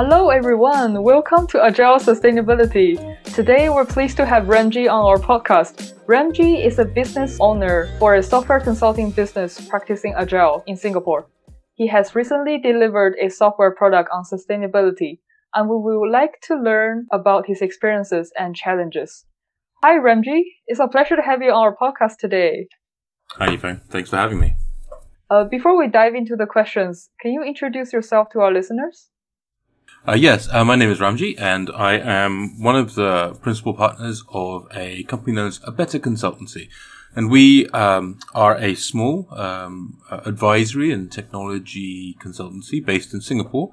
Hello 0.00 0.30
everyone, 0.30 1.02
welcome 1.02 1.44
to 1.48 1.60
Agile 1.60 1.98
Sustainability. 1.98 2.94
Today 3.34 3.68
we're 3.68 3.84
pleased 3.84 4.16
to 4.18 4.24
have 4.24 4.44
Ramji 4.44 4.88
on 4.88 5.04
our 5.04 5.18
podcast. 5.18 5.94
Ramji 6.06 6.64
is 6.64 6.78
a 6.78 6.84
business 6.84 7.36
owner 7.40 7.88
for 7.98 8.14
a 8.14 8.22
software 8.22 8.60
consulting 8.60 9.10
business 9.10 9.60
practicing 9.68 10.14
Agile 10.14 10.62
in 10.68 10.76
Singapore. 10.76 11.26
He 11.74 11.88
has 11.88 12.14
recently 12.14 12.58
delivered 12.58 13.16
a 13.20 13.28
software 13.28 13.74
product 13.74 14.08
on 14.12 14.22
sustainability, 14.22 15.18
and 15.52 15.68
we 15.68 15.74
would 15.76 16.12
like 16.12 16.40
to 16.42 16.54
learn 16.54 17.08
about 17.10 17.48
his 17.48 17.60
experiences 17.60 18.32
and 18.38 18.54
challenges. 18.54 19.24
Hi 19.82 19.98
Ramji, 19.98 20.42
it's 20.68 20.78
a 20.78 20.86
pleasure 20.86 21.16
to 21.16 21.22
have 21.22 21.42
you 21.42 21.50
on 21.50 21.56
our 21.56 21.76
podcast 21.76 22.18
today. 22.20 22.68
Hi 23.32 23.48
Yifeng, 23.48 23.82
thanks 23.90 24.10
for 24.10 24.16
having 24.18 24.38
me. 24.38 24.54
Uh, 25.28 25.42
before 25.42 25.76
we 25.76 25.88
dive 25.88 26.14
into 26.14 26.36
the 26.36 26.46
questions, 26.46 27.10
can 27.20 27.32
you 27.32 27.42
introduce 27.42 27.92
yourself 27.92 28.28
to 28.30 28.38
our 28.38 28.52
listeners? 28.52 29.08
Uh, 30.06 30.14
yes, 30.14 30.48
uh, 30.52 30.64
my 30.64 30.76
name 30.76 30.90
is 30.90 31.00
Ramji, 31.00 31.34
and 31.38 31.70
I 31.74 31.94
am 31.98 32.62
one 32.62 32.76
of 32.76 32.94
the 32.94 33.36
principal 33.42 33.74
partners 33.74 34.22
of 34.28 34.66
a 34.72 35.02
company 35.02 35.34
known 35.34 35.48
as 35.48 35.60
A 35.64 35.72
Better 35.72 35.98
Consultancy. 35.98 36.68
And 37.16 37.30
we 37.30 37.68
um, 37.70 38.18
are 38.32 38.56
a 38.56 38.74
small 38.74 39.28
um, 39.32 40.00
uh, 40.08 40.20
advisory 40.24 40.92
and 40.92 41.10
technology 41.10 42.16
consultancy 42.20 42.82
based 42.82 43.12
in 43.12 43.20
Singapore. 43.20 43.72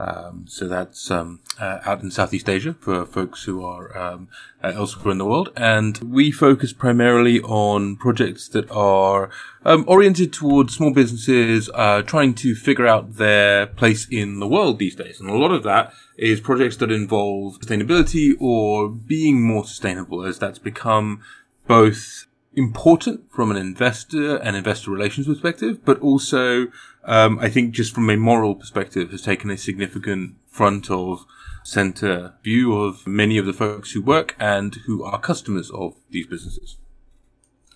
Um, 0.00 0.46
so 0.48 0.66
that's 0.66 1.10
um, 1.10 1.40
uh, 1.60 1.80
out 1.84 2.02
in 2.02 2.10
Southeast 2.10 2.48
Asia 2.48 2.74
for 2.80 3.04
folks 3.04 3.44
who 3.44 3.62
are 3.62 3.96
um, 3.98 4.28
uh, 4.64 4.72
elsewhere 4.74 5.12
in 5.12 5.18
the 5.18 5.26
world, 5.26 5.52
and 5.56 5.98
we 5.98 6.30
focus 6.30 6.72
primarily 6.72 7.38
on 7.42 7.96
projects 7.96 8.48
that 8.48 8.70
are 8.70 9.28
um, 9.62 9.84
oriented 9.86 10.32
towards 10.32 10.74
small 10.74 10.90
businesses 10.90 11.68
uh, 11.74 12.00
trying 12.00 12.32
to 12.36 12.54
figure 12.54 12.86
out 12.86 13.16
their 13.16 13.66
place 13.66 14.08
in 14.10 14.40
the 14.40 14.48
world 14.48 14.78
these 14.78 14.94
days. 14.94 15.20
And 15.20 15.28
a 15.28 15.36
lot 15.36 15.52
of 15.52 15.64
that 15.64 15.92
is 16.16 16.40
projects 16.40 16.76
that 16.78 16.90
involve 16.90 17.58
sustainability 17.58 18.32
or 18.40 18.88
being 18.88 19.46
more 19.46 19.66
sustainable, 19.66 20.24
as 20.24 20.38
that's 20.38 20.58
become 20.58 21.20
both 21.66 22.24
important 22.54 23.30
from 23.30 23.50
an 23.50 23.56
investor 23.56 24.36
and 24.36 24.56
investor 24.56 24.90
relations 24.90 25.26
perspective, 25.26 25.84
but 25.84 26.00
also, 26.00 26.66
um, 27.04 27.38
I 27.38 27.48
think 27.48 27.72
just 27.72 27.94
from 27.94 28.10
a 28.10 28.16
moral 28.16 28.54
perspective 28.54 29.10
has 29.10 29.22
taken 29.22 29.50
a 29.50 29.56
significant 29.56 30.36
front 30.48 30.90
of 30.90 31.24
center 31.62 32.34
view 32.42 32.74
of 32.74 33.06
many 33.06 33.38
of 33.38 33.46
the 33.46 33.52
folks 33.52 33.92
who 33.92 34.02
work 34.02 34.34
and 34.38 34.74
who 34.86 35.04
are 35.04 35.20
customers 35.20 35.70
of 35.70 35.94
these 36.10 36.26
businesses. 36.26 36.76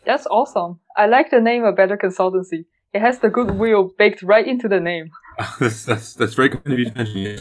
That's 0.05 0.27
awesome. 0.27 0.81
I 0.97 1.07
like 1.07 1.31
the 1.31 1.41
name 1.41 1.65
of 1.65 1.77
Better 1.77 1.97
Consultancy. 1.97 2.67
It 2.93 3.01
has 3.01 3.19
the 3.19 3.29
goodwill 3.29 3.93
baked 3.99 4.23
right 4.23 4.47
into 4.47 4.69
the 4.69 4.81
name. 4.81 5.11
that's, 5.59 5.85
that's 5.85 6.15
that's 6.15 6.35
very 6.35 6.51
kind 6.51 6.73
of 6.73 6.79
you 6.79 6.91
to 6.91 6.97
mention. 6.97 7.41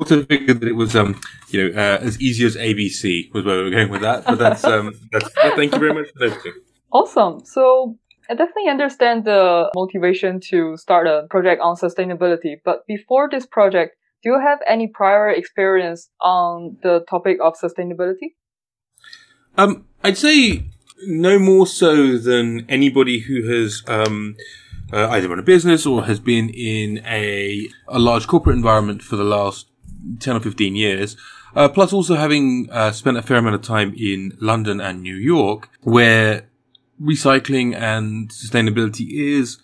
Also 0.00 0.24
figured 0.24 0.58
that 0.58 0.68
it 0.68 0.72
was 0.72 0.96
um 0.96 1.20
you 1.50 1.70
know 1.70 1.80
uh, 1.80 1.98
as 2.00 2.20
easy 2.20 2.44
as 2.44 2.56
ABC 2.56 3.32
was 3.32 3.44
where 3.44 3.58
we 3.58 3.64
were 3.64 3.70
going 3.70 3.90
with 3.90 4.00
that. 4.00 4.24
But 4.24 4.38
that's 4.38 4.64
um 4.64 4.92
that's 5.12 5.28
thank 5.54 5.72
you 5.72 5.78
very 5.78 5.94
much 5.94 6.08
for 6.12 6.26
noticing. 6.26 6.52
Awesome. 6.92 7.44
So 7.44 7.96
I 8.30 8.34
definitely 8.34 8.68
understand 8.70 9.24
the 9.24 9.70
motivation 9.74 10.40
to 10.50 10.76
start 10.76 11.06
a 11.06 11.26
project 11.28 11.60
on 11.62 11.76
sustainability. 11.76 12.56
But 12.64 12.86
before 12.86 13.28
this 13.30 13.46
project, 13.46 13.96
do 14.22 14.30
you 14.30 14.40
have 14.40 14.58
any 14.66 14.86
prior 14.86 15.28
experience 15.28 16.10
on 16.20 16.76
the 16.82 17.04
topic 17.08 17.38
of 17.42 17.54
sustainability? 17.54 18.34
Um, 19.56 19.86
I'd 20.02 20.18
say 20.18 20.64
no 21.06 21.38
more 21.38 21.66
so 21.66 22.18
than 22.18 22.66
anybody 22.68 23.20
who 23.20 23.42
has 23.48 23.82
um, 23.86 24.36
uh, 24.92 25.08
either 25.10 25.28
run 25.28 25.38
a 25.38 25.42
business 25.42 25.86
or 25.86 26.04
has 26.04 26.18
been 26.20 26.48
in 26.50 26.98
a 27.06 27.68
a 27.86 27.98
large 27.98 28.26
corporate 28.26 28.56
environment 28.56 29.02
for 29.02 29.16
the 29.16 29.24
last 29.24 29.68
ten 30.20 30.36
or 30.36 30.40
fifteen 30.40 30.74
years. 30.74 31.16
Uh, 31.54 31.68
plus, 31.68 31.92
also 31.92 32.14
having 32.14 32.68
uh, 32.70 32.92
spent 32.92 33.16
a 33.16 33.22
fair 33.22 33.38
amount 33.38 33.54
of 33.54 33.62
time 33.62 33.94
in 33.96 34.36
London 34.40 34.80
and 34.80 35.02
New 35.02 35.16
York, 35.16 35.70
where 35.82 36.48
recycling 37.00 37.74
and 37.74 38.30
sustainability 38.30 39.08
is 39.10 39.58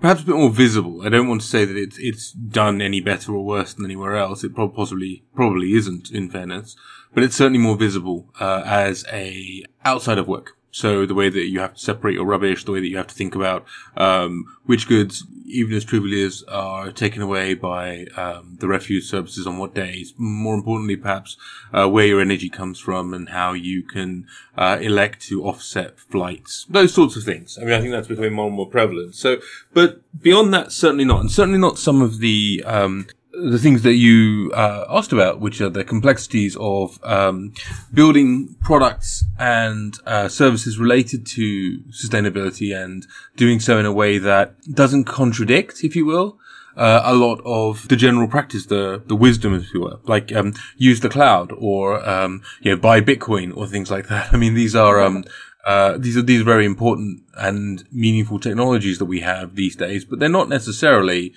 perhaps 0.00 0.22
a 0.22 0.26
bit 0.26 0.34
more 0.36 0.50
visible. 0.50 1.02
I 1.02 1.08
don't 1.08 1.28
want 1.28 1.40
to 1.40 1.46
say 1.46 1.64
that 1.64 1.76
it's 1.76 1.98
it's 1.98 2.32
done 2.32 2.80
any 2.80 3.00
better 3.00 3.32
or 3.32 3.44
worse 3.44 3.74
than 3.74 3.84
anywhere 3.84 4.16
else. 4.16 4.44
It 4.44 4.54
possibly 4.54 5.24
probably 5.34 5.74
isn't, 5.74 6.10
in 6.10 6.30
fairness, 6.30 6.76
but 7.14 7.24
it's 7.24 7.36
certainly 7.36 7.58
more 7.58 7.76
visible 7.76 8.28
uh, 8.40 8.62
as 8.64 9.04
a 9.12 9.64
outside 9.84 10.18
of 10.18 10.28
work. 10.28 10.56
So 10.74 11.06
the 11.06 11.14
way 11.14 11.28
that 11.28 11.46
you 11.46 11.60
have 11.60 11.74
to 11.74 11.80
separate 11.80 12.14
your 12.14 12.24
rubbish, 12.24 12.64
the 12.64 12.72
way 12.72 12.80
that 12.80 12.88
you 12.88 12.96
have 12.96 13.06
to 13.06 13.14
think 13.14 13.36
about 13.36 13.64
um, 13.96 14.44
which 14.66 14.88
goods, 14.88 15.24
even 15.46 15.72
as 15.72 15.84
trivially 15.84 16.20
as 16.24 16.42
are 16.48 16.90
taken 16.90 17.22
away 17.22 17.54
by 17.54 18.06
um, 18.16 18.56
the 18.58 18.66
refuse 18.66 19.08
services 19.08 19.46
on 19.46 19.56
what 19.56 19.72
days. 19.72 20.14
More 20.18 20.56
importantly, 20.56 20.96
perhaps 20.96 21.36
uh, 21.72 21.88
where 21.88 22.06
your 22.06 22.20
energy 22.20 22.48
comes 22.48 22.80
from 22.80 23.14
and 23.14 23.28
how 23.28 23.52
you 23.52 23.84
can 23.84 24.26
uh, 24.58 24.78
elect 24.80 25.22
to 25.28 25.44
offset 25.44 25.96
flights. 26.00 26.66
Those 26.68 26.92
sorts 26.92 27.14
of 27.14 27.22
things. 27.22 27.56
I 27.56 27.62
mean, 27.64 27.74
I 27.74 27.78
think 27.78 27.92
that's 27.92 28.08
becoming 28.08 28.32
more 28.32 28.48
and 28.48 28.56
more 28.56 28.68
prevalent. 28.68 29.14
So, 29.14 29.36
but 29.72 30.00
beyond 30.20 30.52
that, 30.54 30.72
certainly 30.72 31.04
not, 31.04 31.20
and 31.20 31.30
certainly 31.30 31.60
not 31.60 31.78
some 31.78 32.02
of 32.02 32.18
the 32.18 32.64
um, 32.66 33.06
the 33.36 33.58
things 33.58 33.82
that 33.82 33.94
you 33.94 34.52
uh, 34.54 34.84
asked 34.88 35.12
about, 35.12 35.40
which 35.40 35.60
are 35.60 35.68
the 35.68 35.84
complexities 35.84 36.56
of 36.60 37.02
um, 37.04 37.52
building 37.92 38.56
products 38.62 39.24
and 39.38 39.98
uh, 40.06 40.28
services 40.28 40.78
related 40.78 41.26
to 41.26 41.78
sustainability 41.90 42.74
and 42.76 43.06
doing 43.36 43.60
so 43.60 43.78
in 43.78 43.86
a 43.86 43.92
way 43.92 44.18
that 44.18 44.54
doesn't 44.72 45.04
contradict, 45.04 45.82
if 45.82 45.96
you 45.96 46.06
will, 46.06 46.38
uh, 46.76 47.02
a 47.04 47.14
lot 47.14 47.40
of 47.44 47.88
the 47.88 47.96
general 47.96 48.28
practice, 48.28 48.66
the 48.66 49.02
the 49.06 49.14
wisdom, 49.14 49.54
if 49.54 49.72
you 49.72 49.80
will, 49.80 50.00
like 50.04 50.32
um, 50.34 50.54
use 50.76 51.00
the 51.00 51.08
cloud 51.08 51.52
or 51.58 52.06
um, 52.08 52.42
you 52.62 52.70
know 52.70 52.76
buy 52.76 53.00
Bitcoin 53.00 53.56
or 53.56 53.66
things 53.66 53.90
like 53.90 54.08
that. 54.08 54.32
I 54.32 54.36
mean, 54.36 54.54
these 54.54 54.74
are 54.74 55.00
um, 55.00 55.24
uh, 55.64 55.96
these 55.98 56.16
are 56.16 56.22
these 56.22 56.40
are 56.40 56.44
very 56.44 56.66
important 56.66 57.22
and 57.34 57.84
meaningful 57.92 58.38
technologies 58.38 58.98
that 58.98 59.04
we 59.04 59.20
have 59.20 59.54
these 59.54 59.76
days, 59.76 60.04
but 60.04 60.18
they're 60.18 60.28
not 60.28 60.48
necessarily 60.48 61.32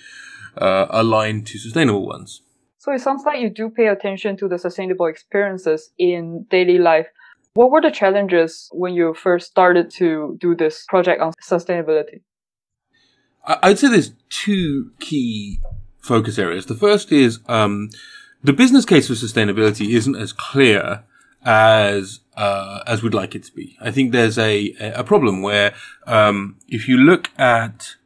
uh, 0.60 0.86
aligned 0.90 1.46
to 1.48 1.58
sustainable 1.58 2.06
ones. 2.06 2.42
So 2.78 2.92
it 2.92 3.00
sounds 3.00 3.24
like 3.24 3.40
you 3.40 3.50
do 3.50 3.70
pay 3.70 3.88
attention 3.88 4.36
to 4.38 4.48
the 4.48 4.58
sustainable 4.58 5.06
experiences 5.06 5.90
in 5.98 6.46
daily 6.50 6.78
life. 6.78 7.08
What 7.54 7.70
were 7.70 7.80
the 7.80 7.90
challenges 7.90 8.68
when 8.72 8.94
you 8.94 9.14
first 9.14 9.48
started 9.48 9.90
to 9.92 10.36
do 10.40 10.54
this 10.54 10.84
project 10.88 11.20
on 11.20 11.32
sustainability? 11.42 12.20
I'd 13.44 13.78
say 13.78 13.88
there's 13.88 14.12
two 14.28 14.92
key 15.00 15.60
focus 16.00 16.38
areas. 16.38 16.66
The 16.66 16.74
first 16.74 17.10
is 17.10 17.40
um, 17.48 17.90
the 18.44 18.52
business 18.52 18.84
case 18.84 19.08
for 19.08 19.14
sustainability 19.14 19.94
isn't 19.94 20.16
as 20.16 20.32
clear 20.32 21.04
as 21.44 22.20
uh, 22.36 22.80
as 22.86 23.02
we'd 23.02 23.14
like 23.14 23.34
it 23.34 23.44
to 23.44 23.52
be. 23.52 23.76
I 23.80 23.90
think 23.90 24.12
there's 24.12 24.38
a 24.38 24.74
a 24.94 25.02
problem 25.02 25.42
where 25.42 25.74
um, 26.06 26.58
if 26.68 26.88
you 26.88 26.96
look 26.96 27.30
at 27.38 27.96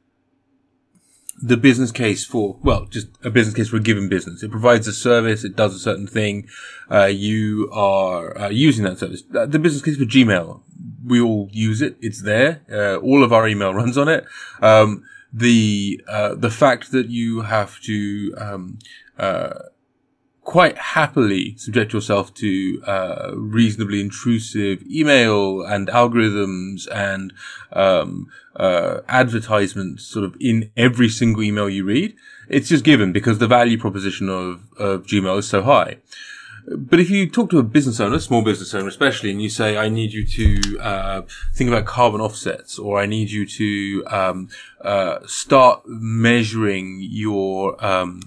the 1.42 1.56
business 1.56 1.90
case 1.90 2.24
for, 2.24 2.56
well, 2.62 2.86
just 2.86 3.08
a 3.24 3.30
business 3.30 3.54
case 3.54 3.68
for 3.68 3.76
a 3.76 3.80
given 3.80 4.08
business. 4.08 4.44
It 4.44 4.50
provides 4.52 4.86
a 4.86 4.92
service. 4.92 5.42
It 5.42 5.56
does 5.56 5.74
a 5.74 5.78
certain 5.78 6.06
thing. 6.06 6.48
Uh, 6.90 7.06
you 7.06 7.68
are 7.72 8.38
uh, 8.38 8.48
using 8.48 8.84
that 8.84 8.98
service. 8.98 9.24
Uh, 9.34 9.46
the 9.46 9.58
business 9.58 9.82
case 9.82 9.96
for 9.96 10.04
Gmail, 10.04 10.60
we 11.04 11.20
all 11.20 11.48
use 11.50 11.82
it. 11.82 11.96
It's 12.00 12.22
there. 12.22 12.62
Uh, 12.70 12.96
all 12.98 13.24
of 13.24 13.32
our 13.32 13.48
email 13.48 13.74
runs 13.82 13.98
on 13.98 14.08
it. 14.08 14.24
Um, 14.60 15.04
the, 15.32 16.00
uh, 16.08 16.36
the 16.36 16.50
fact 16.50 16.92
that 16.92 17.08
you 17.08 17.40
have 17.40 17.80
to, 17.80 18.34
um, 18.38 18.78
uh, 19.18 19.54
quite 20.44 20.76
happily 20.76 21.56
subject 21.56 21.92
yourself 21.92 22.34
to 22.34 22.82
uh, 22.86 23.30
reasonably 23.34 24.00
intrusive 24.00 24.82
email 24.90 25.62
and 25.62 25.88
algorithms 25.88 26.88
and 26.92 27.32
um, 27.72 28.26
uh, 28.56 28.98
advertisements 29.08 30.04
sort 30.04 30.24
of 30.24 30.36
in 30.40 30.70
every 30.76 31.08
single 31.08 31.42
email 31.42 31.68
you 31.68 31.84
read. 31.84 32.14
It's 32.48 32.68
just 32.68 32.84
given 32.84 33.12
because 33.12 33.38
the 33.38 33.46
value 33.46 33.78
proposition 33.78 34.28
of, 34.28 34.62
of 34.78 35.06
Gmail 35.06 35.38
is 35.38 35.48
so 35.48 35.62
high. 35.62 35.98
But 36.66 37.00
if 37.00 37.10
you 37.10 37.28
talk 37.28 37.50
to 37.50 37.58
a 37.58 37.62
business 37.64 37.98
owner, 37.98 38.20
small 38.20 38.42
business 38.42 38.72
owner 38.72 38.88
especially, 38.88 39.30
and 39.30 39.42
you 39.42 39.48
say, 39.48 39.76
I 39.76 39.88
need 39.88 40.12
you 40.12 40.24
to 40.24 40.78
uh, 40.80 41.22
think 41.54 41.68
about 41.68 41.86
carbon 41.86 42.20
offsets, 42.20 42.78
or 42.78 43.00
I 43.00 43.06
need 43.06 43.30
you 43.30 43.46
to 43.46 44.04
um, 44.06 44.48
uh, 44.80 45.18
start 45.26 45.82
measuring 45.86 46.98
your 47.00 47.84
um, 47.84 48.20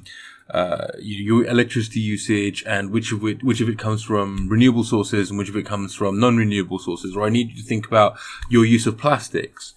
uh, 0.49 0.87
your 0.99 1.45
electricity 1.45 1.99
usage 1.99 2.63
and 2.67 2.91
which 2.91 3.11
of 3.11 3.25
it 3.25 3.43
which 3.43 3.61
of 3.61 3.69
it 3.69 3.79
comes 3.79 4.03
from 4.03 4.47
renewable 4.47 4.83
sources 4.83 5.29
and 5.29 5.39
which 5.39 5.49
of 5.49 5.55
it 5.55 5.65
comes 5.65 5.95
from 5.95 6.19
non-renewable 6.19 6.79
sources. 6.79 7.15
Or 7.15 7.25
I 7.25 7.29
need 7.29 7.49
you 7.49 7.55
to 7.55 7.67
think 7.67 7.87
about 7.87 8.17
your 8.49 8.63
use 8.63 8.85
of 8.85 8.97
plastics. 8.97 9.73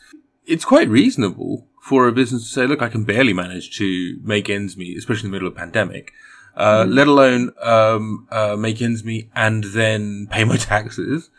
It's 0.47 0.65
quite 0.65 0.89
reasonable 0.89 1.67
for 1.83 2.07
a 2.07 2.13
business 2.13 2.43
to 2.43 2.49
say, 2.49 2.67
"Look, 2.67 2.83
I 2.83 2.91
can 2.91 3.05
barely 3.05 3.33
manage 3.33 3.77
to 3.79 4.21
make 4.23 4.51
ends 4.51 4.77
meet, 4.77 4.99
especially 4.99 5.27
in 5.27 5.31
the 5.31 5.37
middle 5.37 5.49
of 5.49 5.55
a 5.55 5.57
pandemic." 5.57 6.13
Uh, 6.55 6.85
mm. 6.85 6.93
let 6.93 7.07
alone 7.07 7.53
um, 7.63 8.27
uh, 8.33 8.57
make 8.57 8.83
ends 8.83 9.05
meet 9.05 9.31
and 9.35 9.63
then 9.65 10.27
pay 10.31 10.45
my 10.45 10.57
taxes, 10.57 11.31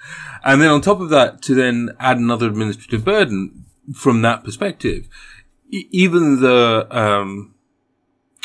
and 0.44 0.62
then 0.62 0.70
on 0.70 0.82
top 0.82 1.02
of 1.02 1.10
that, 1.10 1.42
to 1.44 1.54
then 1.54 1.90
add 2.00 2.18
another 2.18 2.48
administrative 2.48 3.06
burden 3.06 3.66
from 3.94 4.22
that 4.24 4.44
perspective. 4.44 5.08
E- 5.70 5.88
even 5.92 6.42
the 6.42 6.88
um, 6.90 7.54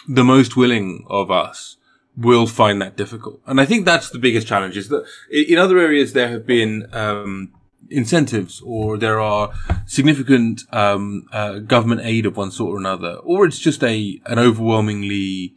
the 0.08 0.24
most 0.24 0.56
willing 0.56 1.04
of 1.08 1.30
us 1.30 1.76
will 2.16 2.46
find 2.46 2.80
that 2.80 2.96
difficult. 2.96 3.40
And 3.46 3.60
I 3.60 3.64
think 3.64 3.84
that's 3.84 4.10
the 4.10 4.18
biggest 4.18 4.46
challenge 4.46 4.76
is 4.76 4.88
that 4.88 5.04
in 5.30 5.58
other 5.58 5.78
areas 5.78 6.12
there 6.12 6.28
have 6.28 6.46
been, 6.46 6.88
um, 6.92 7.52
incentives 7.90 8.62
or 8.64 8.96
there 8.96 9.20
are 9.20 9.52
significant, 9.86 10.62
um, 10.72 11.26
uh, 11.32 11.58
government 11.58 12.00
aid 12.02 12.24
of 12.26 12.36
one 12.36 12.50
sort 12.50 12.74
or 12.74 12.78
another, 12.78 13.14
or 13.24 13.44
it's 13.46 13.58
just 13.58 13.82
a, 13.82 14.20
an 14.26 14.38
overwhelmingly 14.38 15.54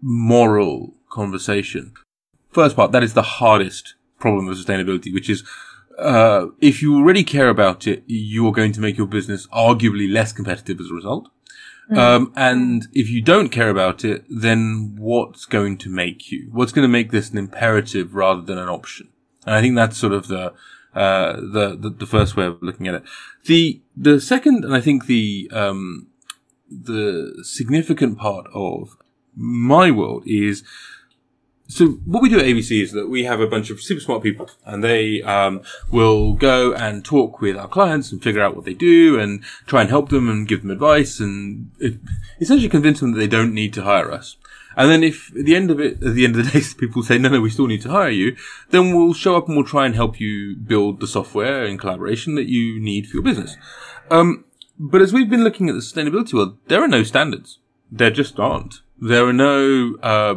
moral 0.00 0.94
conversation. 1.08 1.92
First 2.50 2.76
part, 2.76 2.92
that 2.92 3.04
is 3.04 3.14
the 3.14 3.22
hardest 3.22 3.94
problem 4.18 4.48
of 4.48 4.56
sustainability, 4.56 5.12
which 5.14 5.30
is, 5.30 5.44
uh, 5.98 6.46
if 6.60 6.82
you 6.82 6.96
already 6.96 7.22
care 7.22 7.48
about 7.48 7.86
it, 7.86 8.02
you 8.06 8.46
are 8.46 8.52
going 8.52 8.72
to 8.72 8.80
make 8.80 8.96
your 8.96 9.06
business 9.06 9.46
arguably 9.48 10.10
less 10.12 10.32
competitive 10.32 10.80
as 10.80 10.90
a 10.90 10.94
result. 10.94 11.30
Mm. 11.90 11.98
Um, 11.98 12.32
and 12.36 12.86
if 12.92 13.10
you 13.10 13.20
don't 13.20 13.48
care 13.48 13.68
about 13.68 14.04
it, 14.04 14.24
then 14.28 14.94
what's 14.98 15.44
going 15.44 15.76
to 15.78 15.90
make 15.90 16.30
you? 16.30 16.48
What's 16.52 16.72
going 16.72 16.84
to 16.84 16.92
make 16.92 17.10
this 17.10 17.30
an 17.30 17.38
imperative 17.38 18.14
rather 18.14 18.42
than 18.42 18.58
an 18.58 18.68
option? 18.68 19.08
And 19.44 19.54
I 19.54 19.60
think 19.60 19.74
that's 19.74 19.96
sort 19.96 20.12
of 20.12 20.28
the, 20.28 20.52
uh, 20.94 21.36
the, 21.36 21.76
the, 21.78 21.90
the, 21.90 22.06
first 22.06 22.36
way 22.36 22.46
of 22.46 22.62
looking 22.62 22.86
at 22.86 22.94
it. 22.94 23.02
The, 23.46 23.80
the 23.96 24.20
second, 24.20 24.64
and 24.64 24.74
I 24.74 24.80
think 24.80 25.06
the, 25.06 25.50
um, 25.52 26.08
the 26.70 27.42
significant 27.42 28.18
part 28.18 28.46
of 28.54 28.96
my 29.34 29.90
world 29.90 30.22
is 30.26 30.62
so 31.70 31.86
what 32.04 32.20
we 32.20 32.28
do 32.28 32.40
at 32.40 32.46
ABC 32.46 32.82
is 32.82 32.90
that 32.92 33.08
we 33.08 33.24
have 33.24 33.40
a 33.40 33.46
bunch 33.46 33.70
of 33.70 33.80
super 33.80 34.00
smart 34.00 34.22
people 34.24 34.50
and 34.66 34.82
they 34.82 35.22
um, 35.22 35.62
will 35.90 36.32
go 36.32 36.74
and 36.74 37.04
talk 37.04 37.40
with 37.40 37.56
our 37.56 37.68
clients 37.68 38.10
and 38.10 38.20
figure 38.20 38.42
out 38.42 38.56
what 38.56 38.64
they 38.64 38.74
do 38.74 39.20
and 39.20 39.44
try 39.66 39.82
and 39.82 39.90
help 39.90 40.08
them 40.08 40.28
and 40.28 40.48
give 40.48 40.62
them 40.62 40.72
advice 40.72 41.20
and 41.20 41.70
essentially 42.40 42.68
convince 42.68 42.98
them 42.98 43.12
that 43.12 43.18
they 43.18 43.28
don't 43.28 43.54
need 43.54 43.72
to 43.74 43.82
hire 43.82 44.10
us. 44.10 44.36
And 44.76 44.90
then 44.90 45.04
if 45.04 45.30
at 45.36 45.44
the 45.44 45.54
end 45.54 45.70
of 45.70 45.78
it, 45.78 46.02
at 46.02 46.14
the 46.14 46.24
end 46.24 46.36
of 46.36 46.44
the 46.44 46.50
day, 46.60 46.66
people 46.76 47.04
say, 47.04 47.18
no, 47.18 47.28
no, 47.28 47.40
we 47.40 47.50
still 47.50 47.68
need 47.68 47.82
to 47.82 47.90
hire 47.90 48.10
you, 48.10 48.36
then 48.70 48.92
we'll 48.92 49.14
show 49.14 49.36
up 49.36 49.46
and 49.46 49.56
we'll 49.56 49.64
try 49.64 49.86
and 49.86 49.94
help 49.94 50.18
you 50.18 50.56
build 50.56 50.98
the 50.98 51.06
software 51.06 51.64
and 51.64 51.78
collaboration 51.78 52.34
that 52.34 52.48
you 52.48 52.80
need 52.80 53.06
for 53.06 53.18
your 53.18 53.24
business. 53.24 53.56
Um, 54.10 54.44
but 54.76 55.02
as 55.02 55.12
we've 55.12 55.30
been 55.30 55.44
looking 55.44 55.68
at 55.68 55.74
the 55.74 55.80
sustainability 55.80 56.34
world, 56.34 56.58
there 56.66 56.82
are 56.82 56.88
no 56.88 57.04
standards. 57.04 57.58
There 57.92 58.10
just 58.10 58.40
aren't. 58.40 58.80
There 58.98 59.26
are 59.26 59.32
no, 59.32 59.96
uh, 60.02 60.36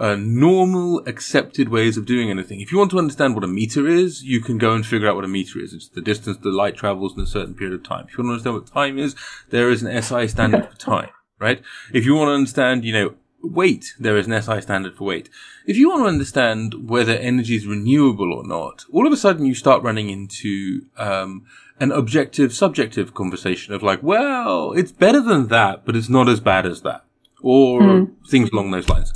uh, 0.00 0.16
normal 0.16 1.06
accepted 1.06 1.68
ways 1.68 1.98
of 1.98 2.06
doing 2.06 2.30
anything. 2.30 2.60
If 2.60 2.72
you 2.72 2.78
want 2.78 2.90
to 2.92 2.98
understand 2.98 3.34
what 3.34 3.44
a 3.44 3.48
meter 3.48 3.86
is, 3.86 4.24
you 4.24 4.40
can 4.40 4.56
go 4.56 4.72
and 4.72 4.84
figure 4.84 5.06
out 5.06 5.14
what 5.14 5.26
a 5.26 5.28
meter 5.28 5.60
is. 5.60 5.74
It's 5.74 5.88
the 5.88 6.00
distance 6.00 6.38
the 6.38 6.48
light 6.48 6.74
travels 6.74 7.14
in 7.14 7.22
a 7.22 7.26
certain 7.26 7.54
period 7.54 7.74
of 7.74 7.84
time. 7.84 8.06
If 8.08 8.16
you 8.16 8.24
want 8.24 8.42
to 8.42 8.50
understand 8.50 8.54
what 8.54 8.66
time 8.66 8.98
is, 8.98 9.14
there 9.50 9.70
is 9.70 9.82
an 9.82 10.02
SI 10.02 10.26
standard 10.28 10.70
for 10.70 10.76
time, 10.76 11.10
right? 11.38 11.60
If 11.92 12.06
you 12.06 12.14
want 12.14 12.28
to 12.28 12.32
understand, 12.32 12.84
you 12.86 12.94
know, 12.94 13.14
weight, 13.42 13.94
there 13.98 14.16
is 14.16 14.26
an 14.26 14.42
SI 14.42 14.62
standard 14.62 14.96
for 14.96 15.04
weight. 15.04 15.28
If 15.66 15.76
you 15.76 15.90
want 15.90 16.04
to 16.04 16.08
understand 16.08 16.88
whether 16.88 17.12
energy 17.12 17.56
is 17.56 17.66
renewable 17.66 18.32
or 18.32 18.46
not, 18.46 18.86
all 18.90 19.06
of 19.06 19.12
a 19.12 19.18
sudden 19.18 19.44
you 19.44 19.54
start 19.54 19.82
running 19.82 20.08
into, 20.08 20.86
um, 20.96 21.44
an 21.78 21.92
objective 21.92 22.54
subjective 22.54 23.12
conversation 23.14 23.74
of 23.74 23.82
like, 23.82 24.02
well, 24.02 24.72
it's 24.72 24.92
better 24.92 25.20
than 25.20 25.48
that, 25.48 25.84
but 25.84 25.96
it's 25.96 26.08
not 26.08 26.28
as 26.28 26.40
bad 26.40 26.64
as 26.66 26.82
that. 26.82 27.04
Or 27.42 27.80
mm. 27.80 28.28
things 28.28 28.50
along 28.50 28.70
those 28.70 28.88
lines. 28.88 29.14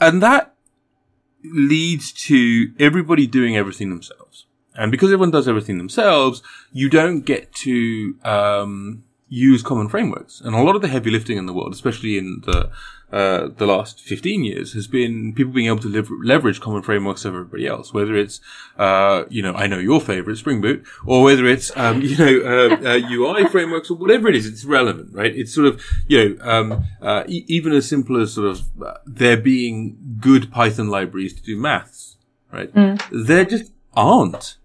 And 0.00 0.22
that 0.22 0.54
leads 1.44 2.12
to 2.12 2.72
everybody 2.78 3.26
doing 3.26 3.56
everything 3.56 3.90
themselves. 3.90 4.46
And 4.74 4.90
because 4.90 5.12
everyone 5.12 5.30
does 5.30 5.48
everything 5.48 5.78
themselves, 5.78 6.42
you 6.72 6.88
don't 6.88 7.20
get 7.20 7.52
to 7.56 8.16
um, 8.24 9.04
use 9.30 9.62
common 9.62 9.88
frameworks. 9.88 10.40
And 10.40 10.54
a 10.54 10.62
lot 10.62 10.76
of 10.76 10.82
the 10.82 10.88
heavy 10.88 11.10
lifting 11.10 11.38
in 11.38 11.46
the 11.46 11.54
world, 11.54 11.72
especially 11.72 12.18
in 12.18 12.42
the 12.44 12.70
uh, 13.12 13.48
the 13.56 13.66
last 13.66 14.00
15 14.00 14.44
years 14.44 14.72
has 14.74 14.86
been 14.86 15.32
people 15.34 15.52
being 15.52 15.66
able 15.66 15.80
to 15.80 15.88
live, 15.88 16.08
leverage 16.22 16.60
common 16.60 16.80
frameworks 16.80 17.24
of 17.24 17.34
everybody 17.34 17.66
else, 17.66 17.92
whether 17.92 18.14
it's, 18.14 18.40
uh, 18.78 19.24
you 19.28 19.42
know, 19.42 19.52
I 19.52 19.66
know 19.66 19.78
your 19.78 20.00
favorite 20.00 20.36
Spring 20.36 20.60
Boot, 20.60 20.84
or 21.04 21.24
whether 21.24 21.44
it's, 21.46 21.76
um, 21.76 22.00
you 22.02 22.16
know, 22.16 22.76
uh, 22.84 23.00
UI 23.10 23.48
frameworks 23.48 23.90
or 23.90 23.94
whatever 23.94 24.28
it 24.28 24.36
is, 24.36 24.46
it's 24.46 24.64
relevant, 24.64 25.12
right? 25.12 25.34
It's 25.34 25.52
sort 25.52 25.66
of, 25.66 25.82
you 26.06 26.36
know, 26.36 26.44
um, 26.44 26.84
uh, 27.02 27.24
e- 27.26 27.44
even 27.48 27.72
as 27.72 27.88
simple 27.88 28.20
as 28.20 28.32
sort 28.32 28.46
of 28.46 28.62
uh, 28.80 28.98
there 29.04 29.36
being 29.36 30.16
good 30.20 30.52
Python 30.52 30.88
libraries 30.88 31.34
to 31.34 31.42
do 31.42 31.56
maths, 31.56 32.16
right? 32.52 32.72
Mm. 32.72 33.26
There 33.26 33.44
just 33.44 33.72
aren't 33.92 34.56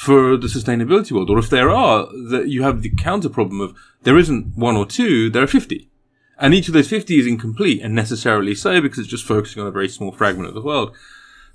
for 0.00 0.38
the 0.38 0.46
sustainability 0.46 1.12
world. 1.12 1.28
Or 1.28 1.38
if 1.38 1.50
there 1.50 1.68
are, 1.68 2.06
that 2.30 2.48
you 2.48 2.62
have 2.62 2.80
the 2.80 2.88
counter 2.88 3.28
problem 3.28 3.60
of 3.60 3.76
there 4.02 4.16
isn't 4.16 4.56
one 4.56 4.74
or 4.74 4.86
two, 4.86 5.28
there 5.28 5.42
are 5.42 5.46
50. 5.46 5.90
And 6.38 6.54
each 6.54 6.68
of 6.68 6.74
those 6.74 6.88
50 6.88 7.18
is 7.18 7.26
incomplete 7.26 7.82
and 7.82 7.94
necessarily 7.94 8.54
so 8.54 8.80
because 8.80 9.00
it's 9.00 9.08
just 9.08 9.26
focusing 9.26 9.60
on 9.60 9.68
a 9.68 9.70
very 9.70 9.90
small 9.90 10.10
fragment 10.10 10.48
of 10.48 10.54
the 10.54 10.62
world. 10.62 10.96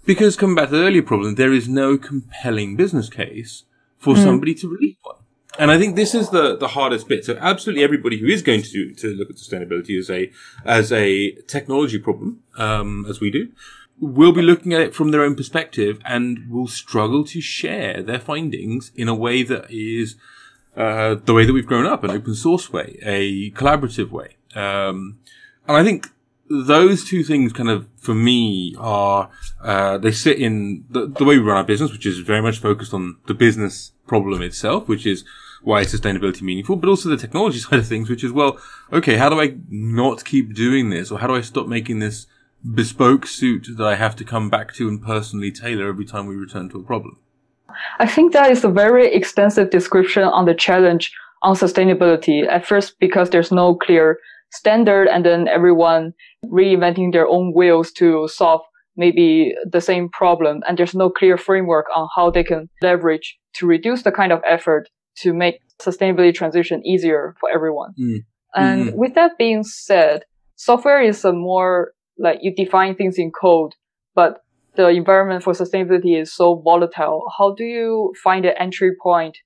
Because 0.06 0.36
coming 0.36 0.56
back 0.56 0.70
to 0.70 0.76
the 0.78 0.84
earlier 0.84 1.02
problem, 1.02 1.34
there 1.34 1.52
is 1.52 1.68
no 1.68 1.98
compelling 1.98 2.76
business 2.76 3.10
case 3.10 3.64
for 3.98 4.14
mm. 4.14 4.24
somebody 4.24 4.54
to 4.54 4.70
release 4.70 4.98
one. 5.02 5.16
And 5.58 5.72
I 5.72 5.80
think 5.80 5.96
this 5.96 6.14
is 6.14 6.30
the, 6.30 6.56
the 6.56 6.68
hardest 6.68 7.08
bit. 7.08 7.26
So 7.26 7.38
absolutely 7.40 7.84
everybody 7.84 8.20
who 8.20 8.28
is 8.28 8.44
going 8.44 8.62
to, 8.62 8.94
to 8.94 9.08
look 9.16 9.32
at 9.32 9.38
sustainability 9.38 9.98
as 9.98 10.12
a, 10.12 10.32
as 10.64 10.92
a 10.92 11.32
technology 11.48 11.98
problem, 11.98 12.44
um, 12.60 13.08
as 13.10 13.20
we 13.20 13.32
do, 13.32 13.52
will 14.00 14.32
be 14.32 14.42
looking 14.42 14.74
at 14.74 14.82
it 14.82 14.94
from 14.94 15.12
their 15.12 15.24
own 15.24 15.36
perspective 15.36 16.00
and 16.06 16.50
will 16.50 16.68
struggle 16.68 17.24
to 17.26 17.42
share 17.42 18.04
their 18.04 18.20
findings 18.20 18.92
in 18.96 19.08
a 19.08 19.16
way 19.16 19.44
that 19.44 19.66
is, 19.70 20.16
uh, 20.76 21.16
the 21.26 21.34
way 21.34 21.46
that 21.46 21.54
we've 21.54 21.66
grown 21.66 21.86
up, 21.86 22.04
an 22.04 22.12
open 22.12 22.36
source 22.36 22.72
way, 22.72 23.00
a 23.02 23.52
collaborative 23.52 24.12
way. 24.12 24.36
Um, 24.54 25.20
and 25.68 25.78
I 25.78 25.84
think 25.84 26.10
those 26.50 27.04
two 27.06 27.24
things 27.24 27.54
kind 27.54 27.70
of, 27.70 27.88
for 27.98 28.14
me, 28.14 28.76
are, 28.78 29.30
uh, 29.64 29.98
they 29.98 30.12
sit 30.12 30.38
in 30.40 30.86
the, 30.90 31.08
the 31.08 31.24
way 31.24 31.38
we 31.38 31.44
run 31.44 31.58
our 31.58 31.64
business, 31.64 31.92
which 31.92 32.06
is 32.06 32.20
very 32.20 32.42
much 32.42 32.60
focused 32.60 32.94
on 32.94 33.18
the 33.28 33.34
business 33.34 33.92
problem 34.08 34.42
itself, 34.42 34.88
which 34.88 35.06
is 35.06 35.24
why 35.64 35.82
is 35.82 35.94
sustainability 35.94 36.44
meaningful, 36.44 36.76
but 36.76 36.90
also 36.90 37.10
the 37.10 37.18
technology 37.18 37.60
side 37.60 37.80
of 37.80 37.88
things, 37.88 38.10
which 38.10 38.24
is, 38.24 38.32
well, 38.32 38.60
okay, 38.94 39.16
how 39.16 39.30
do 39.30 39.42
I 39.42 39.56
not 39.70 40.26
keep 40.26 40.54
doing 40.54 40.90
this? 40.90 41.12
Or 41.12 41.20
how 41.20 41.28
do 41.28 41.36
I 41.36 41.42
stop 41.42 41.68
making 41.68 42.00
this 42.00 42.28
bespoke 42.74 43.28
suit 43.28 43.68
that 43.78 43.86
I 43.86 43.96
have 43.96 44.16
to 44.18 44.24
come 44.24 44.50
back 44.50 44.74
to 44.76 44.88
and 44.88 45.02
personally 45.02 45.52
tailor 45.52 45.90
every 45.90 46.06
time 46.06 46.26
we 46.26 46.36
return 46.36 46.70
to 46.70 46.80
a 46.80 46.84
problem? 46.84 47.20
I 48.00 48.08
think 48.08 48.34
that 48.34 48.52
is 48.52 48.64
a 48.64 48.70
very 48.70 49.14
extensive 49.14 49.70
description 49.70 50.24
on 50.24 50.46
the 50.46 50.54
challenge 50.54 51.12
on 51.44 51.56
sustainability. 51.56 52.48
At 52.48 52.66
first, 52.66 52.96
because 53.00 53.30
there's 53.30 53.52
no 53.52 53.76
clear 53.76 54.18
standard 54.52 55.08
and 55.08 55.26
then 55.26 55.48
everyone 55.48 56.14
reinventing 56.46 57.12
their 57.12 57.28
own 57.28 57.54
wheels 57.54 57.92
to 57.94 58.28
solve 58.28 58.62
maybe 58.96 59.54
the 59.70 59.82
same 59.82 60.10
problem. 60.10 60.62
And 60.68 60.78
there's 60.78 60.96
no 60.96 61.10
clear 61.10 61.38
framework 61.38 61.86
on 61.94 62.08
how 62.16 62.32
they 62.32 62.44
can 62.44 62.70
leverage 62.82 63.38
to 63.56 63.68
reduce 63.68 64.04
the 64.04 64.12
kind 64.12 64.32
of 64.32 64.42
effort 64.48 64.90
to 65.18 65.34
make 65.34 65.60
sustainability 65.82 66.34
transition 66.34 66.86
easier 66.86 67.36
for 67.40 67.50
everyone. 67.54 67.94
Mm. 68.00 68.18
And 68.56 68.86
mm-hmm. 68.88 68.98
with 68.98 69.16
that 69.16 69.38
being 69.38 69.64
said, 69.64 70.24
software 70.56 71.02
is 71.02 71.26
a 71.26 71.34
more 71.34 71.92
like 72.18 72.40
you 72.42 72.54
define 72.56 72.96
things 72.96 73.18
in 73.18 73.32
code, 73.32 73.74
but 74.14 74.42
the 74.76 74.88
environment 74.90 75.44
for 75.44 75.54
sustainability 75.54 76.20
is 76.20 76.34
so 76.34 76.56
volatile. 76.56 77.24
How 77.38 77.54
do 77.54 77.64
you 77.64 78.14
find 78.24 78.46
an 78.46 78.56
entry 78.60 78.92
point 79.02 79.38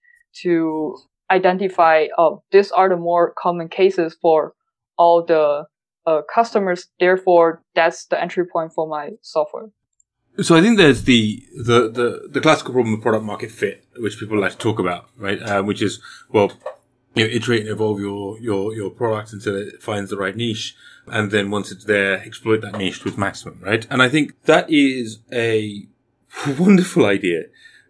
to 0.42 0.98
identify, 1.32 2.08
oh, 2.18 2.44
these 2.52 2.72
are 2.72 2.90
the 2.90 2.98
more 2.98 3.34
common 3.38 3.70
cases 3.70 4.18
for 4.22 4.54
all 4.98 5.24
the 5.24 5.66
uh, 6.06 6.22
customers. 6.34 6.88
Therefore, 7.00 7.62
that's 7.76 8.06
the 8.06 8.22
entry 8.22 8.46
point 8.46 8.74
for 8.74 8.88
my 8.88 9.12
software. 9.22 9.70
So 10.42 10.56
I 10.56 10.62
think 10.62 10.78
there's 10.78 11.04
the, 11.04 11.44
the, 11.58 11.90
the, 11.90 12.30
the 12.32 12.42
classical 12.42 12.74
problem 12.74 12.96
of 12.96 13.02
product 13.02 13.26
market 13.26 13.52
fit, 13.52 13.84
which 13.98 14.18
people 14.20 14.40
like 14.40 14.54
to 14.54 14.58
talk 14.58 14.80
about, 14.80 15.10
right? 15.18 15.42
Um, 15.42 15.66
which 15.66 15.82
is, 15.82 16.02
well, 16.30 16.54
you 17.16 17.24
know, 17.26 17.30
iterate 17.30 17.62
and 17.62 17.70
evolve 17.70 18.00
your, 18.00 18.40
your, 18.40 18.74
your 18.74 18.90
product 18.90 19.34
until 19.34 19.56
it 19.56 19.82
finds 19.82 20.10
the 20.10 20.18
right 20.18 20.36
niche. 20.36 20.76
And 21.08 21.32
then 21.32 21.50
once 21.50 21.72
it's 21.72 21.86
there, 21.86 22.20
exploit 22.20 22.62
that 22.62 22.78
niche 22.78 23.02
to 23.02 23.10
its 23.10 23.18
maximum, 23.18 23.60
right? 23.62 23.86
And 23.90 24.02
I 24.02 24.10
think 24.10 24.34
that 24.44 24.70
is 24.70 25.20
a 25.32 25.88
wonderful 26.60 27.06
idea. 27.06 27.46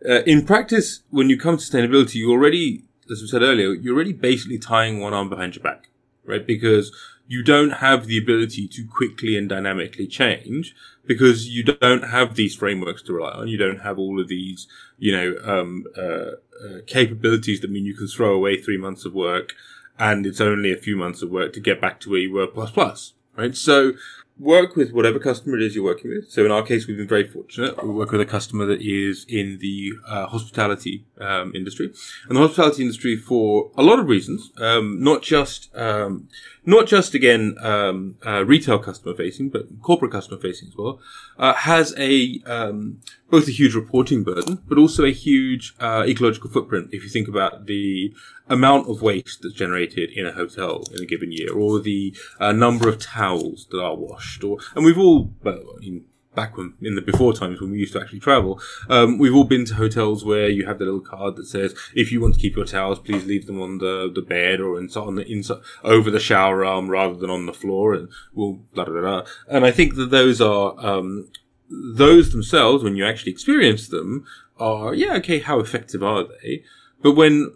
Uh, 0.08 0.22
in 0.24 0.46
practice, 0.46 1.02
when 1.10 1.30
you 1.30 1.38
come 1.38 1.58
to 1.58 1.64
sustainability, 1.64 2.16
you 2.16 2.32
already, 2.32 2.86
as 3.12 3.22
we 3.22 3.28
said 3.28 3.42
earlier, 3.42 3.74
you're 3.74 3.96
already 3.96 4.14
basically 4.14 4.58
tying 4.58 5.00
one 5.00 5.14
arm 5.14 5.30
behind 5.30 5.56
your 5.56 5.64
back 5.64 5.90
right? 6.30 6.46
Because 6.46 6.96
you 7.30 7.44
don't 7.44 7.74
have 7.74 8.08
the 8.08 8.18
ability 8.18 8.68
to 8.68 8.88
quickly 8.88 9.38
and 9.38 9.48
dynamically 9.48 10.08
change 10.08 10.76
because 11.06 11.48
you 11.48 11.62
don't 11.62 12.06
have 12.10 12.34
these 12.34 12.56
frameworks 12.56 13.04
to 13.04 13.14
rely 13.14 13.34
on. 13.34 13.48
You 13.48 13.58
don't 13.58 13.82
have 13.82 14.00
all 14.00 14.20
of 14.20 14.28
these, 14.28 14.68
you 14.98 15.12
know, 15.12 15.36
um, 15.46 15.86
uh, 15.96 16.02
uh, 16.02 16.82
capabilities 16.88 17.62
that 17.62 17.70
mean 17.70 17.86
you 17.86 17.94
can 17.94 18.08
throw 18.08 18.34
away 18.34 18.60
three 18.60 18.80
months 18.80 19.06
of 19.06 19.14
work 19.14 19.54
and 20.00 20.26
it's 20.26 20.42
only 20.42 20.74
a 20.74 20.76
few 20.76 20.98
months 20.98 21.22
of 21.22 21.30
work 21.30 21.54
to 21.54 21.60
get 21.60 21.80
back 21.80 22.00
to 22.00 22.10
where 22.10 22.20
you 22.20 22.34
were 22.34 22.48
plus 22.48 22.72
plus, 22.72 23.14
right? 23.36 23.56
So 23.56 23.94
work 24.40 24.76
with 24.76 24.92
whatever 24.92 25.20
customer 25.20 25.58
it 25.58 25.64
is 25.64 25.76
you're 25.76 25.84
working 25.84 26.10
with. 26.10 26.32
So 26.32 26.46
in 26.46 26.52
our 26.52 26.64
case, 26.64 26.88
we've 26.88 26.98
been 26.98 27.08
very 27.08 27.28
fortunate. 27.28 27.84
We 27.84 27.92
work 27.92 28.12
with 28.12 28.22
a 28.22 28.26
customer 28.26 28.66
that 28.68 28.82
is 28.82 29.26
in 29.28 29.60
the 29.60 29.94
uh, 30.08 30.28
hospitality 30.28 31.06
um, 31.20 31.54
industry, 31.54 31.94
and 32.28 32.38
the 32.38 32.42
hospitality 32.42 32.84
industry 32.84 33.18
for 33.18 33.70
a 33.78 33.84
lot 33.84 34.00
of 34.00 34.08
reasons, 34.08 34.52
um, 34.58 35.04
not 35.04 35.22
just 35.22 35.76
um, 35.76 36.30
not 36.66 36.88
just 36.88 37.14
again 37.14 37.56
um, 37.62 38.16
uh, 38.26 38.46
retail 38.46 38.80
customer 38.80 39.14
facing, 39.14 39.50
but 39.50 39.68
corporate 39.82 40.12
customer 40.12 40.40
facing 40.40 40.70
as 40.70 40.78
well, 40.78 41.00
uh, 41.38 41.54
has 41.54 41.94
a 41.98 42.42
um, 42.46 43.02
both 43.30 43.48
a 43.48 43.52
huge 43.52 43.76
reporting 43.76 44.24
burden, 44.24 44.62
but 44.68 44.78
also 44.78 45.06
a 45.06 45.12
huge 45.12 45.76
uh, 45.80 46.04
ecological 46.08 46.50
footprint. 46.50 46.90
If 46.92 47.04
you 47.04 47.10
think 47.10 47.28
about 47.28 47.68
the 47.68 48.14
amount 48.48 48.90
of 48.90 49.02
waste 49.02 49.42
that's 49.42 49.54
generated 49.54 50.12
in 50.12 50.26
a 50.26 50.32
hotel 50.32 50.84
in 50.94 51.04
a 51.04 51.06
given 51.06 51.32
year, 51.32 51.54
or 51.54 51.80
the 51.80 52.16
uh, 52.40 52.52
number 52.52 52.90
of 52.90 53.00
towels 53.00 53.68
that 53.72 53.82
are 53.82 53.96
washed, 53.96 54.44
or 54.44 54.58
and 54.76 54.84
we've 54.84 54.98
all, 54.98 55.32
well, 55.44 55.78
in, 55.82 56.06
back 56.36 56.58
when 56.58 56.74
in 56.82 56.96
the 56.96 57.02
before 57.02 57.34
times 57.34 57.60
when 57.60 57.72
we 57.72 57.80
used 57.80 57.94
to 57.94 58.02
actually 58.02 58.20
travel, 58.20 58.60
um, 58.90 59.18
we've 59.18 59.36
all 59.36 59.44
been 59.44 59.66
to 59.66 59.76
hotels 59.76 60.26
where 60.26 60.50
you 60.50 60.66
have 60.66 60.80
the 60.80 60.86
little 60.86 61.00
card 61.00 61.36
that 61.36 61.46
says 61.46 61.76
if 61.94 62.12
you 62.12 62.22
want 62.22 62.34
to 62.34 62.40
keep 62.40 62.56
your 62.56 62.66
towels, 62.66 63.00
please 63.00 63.26
leave 63.26 63.46
them 63.46 63.62
on 63.62 63.78
the 63.78 64.12
the 64.14 64.22
bed 64.22 64.60
or 64.60 64.80
inside 64.80 65.02
on 65.02 65.16
the 65.16 65.32
inside 65.32 65.60
over 65.84 66.10
the 66.10 66.20
shower 66.20 66.66
arm 66.66 66.90
rather 66.90 67.16
than 67.16 67.30
on 67.30 67.46
the 67.46 67.54
floor, 67.54 67.94
and 67.94 68.10
we'll 68.34 68.54
blah 68.74 68.86
blah 68.86 69.02
blah. 69.02 69.26
And 69.48 69.66
I 69.66 69.72
think 69.72 69.96
that 69.96 70.10
those 70.10 70.42
are 70.42 70.74
um, 70.80 71.30
those 71.70 72.32
themselves, 72.32 72.84
when 72.84 72.96
you 72.96 73.06
actually 73.06 73.32
experience 73.32 73.88
them, 73.88 74.26
are 74.58 74.94
yeah 74.94 75.16
okay. 75.16 75.40
How 75.40 75.60
effective 75.60 76.04
are 76.04 76.24
they? 76.24 76.64
But 77.02 77.14
when 77.14 77.54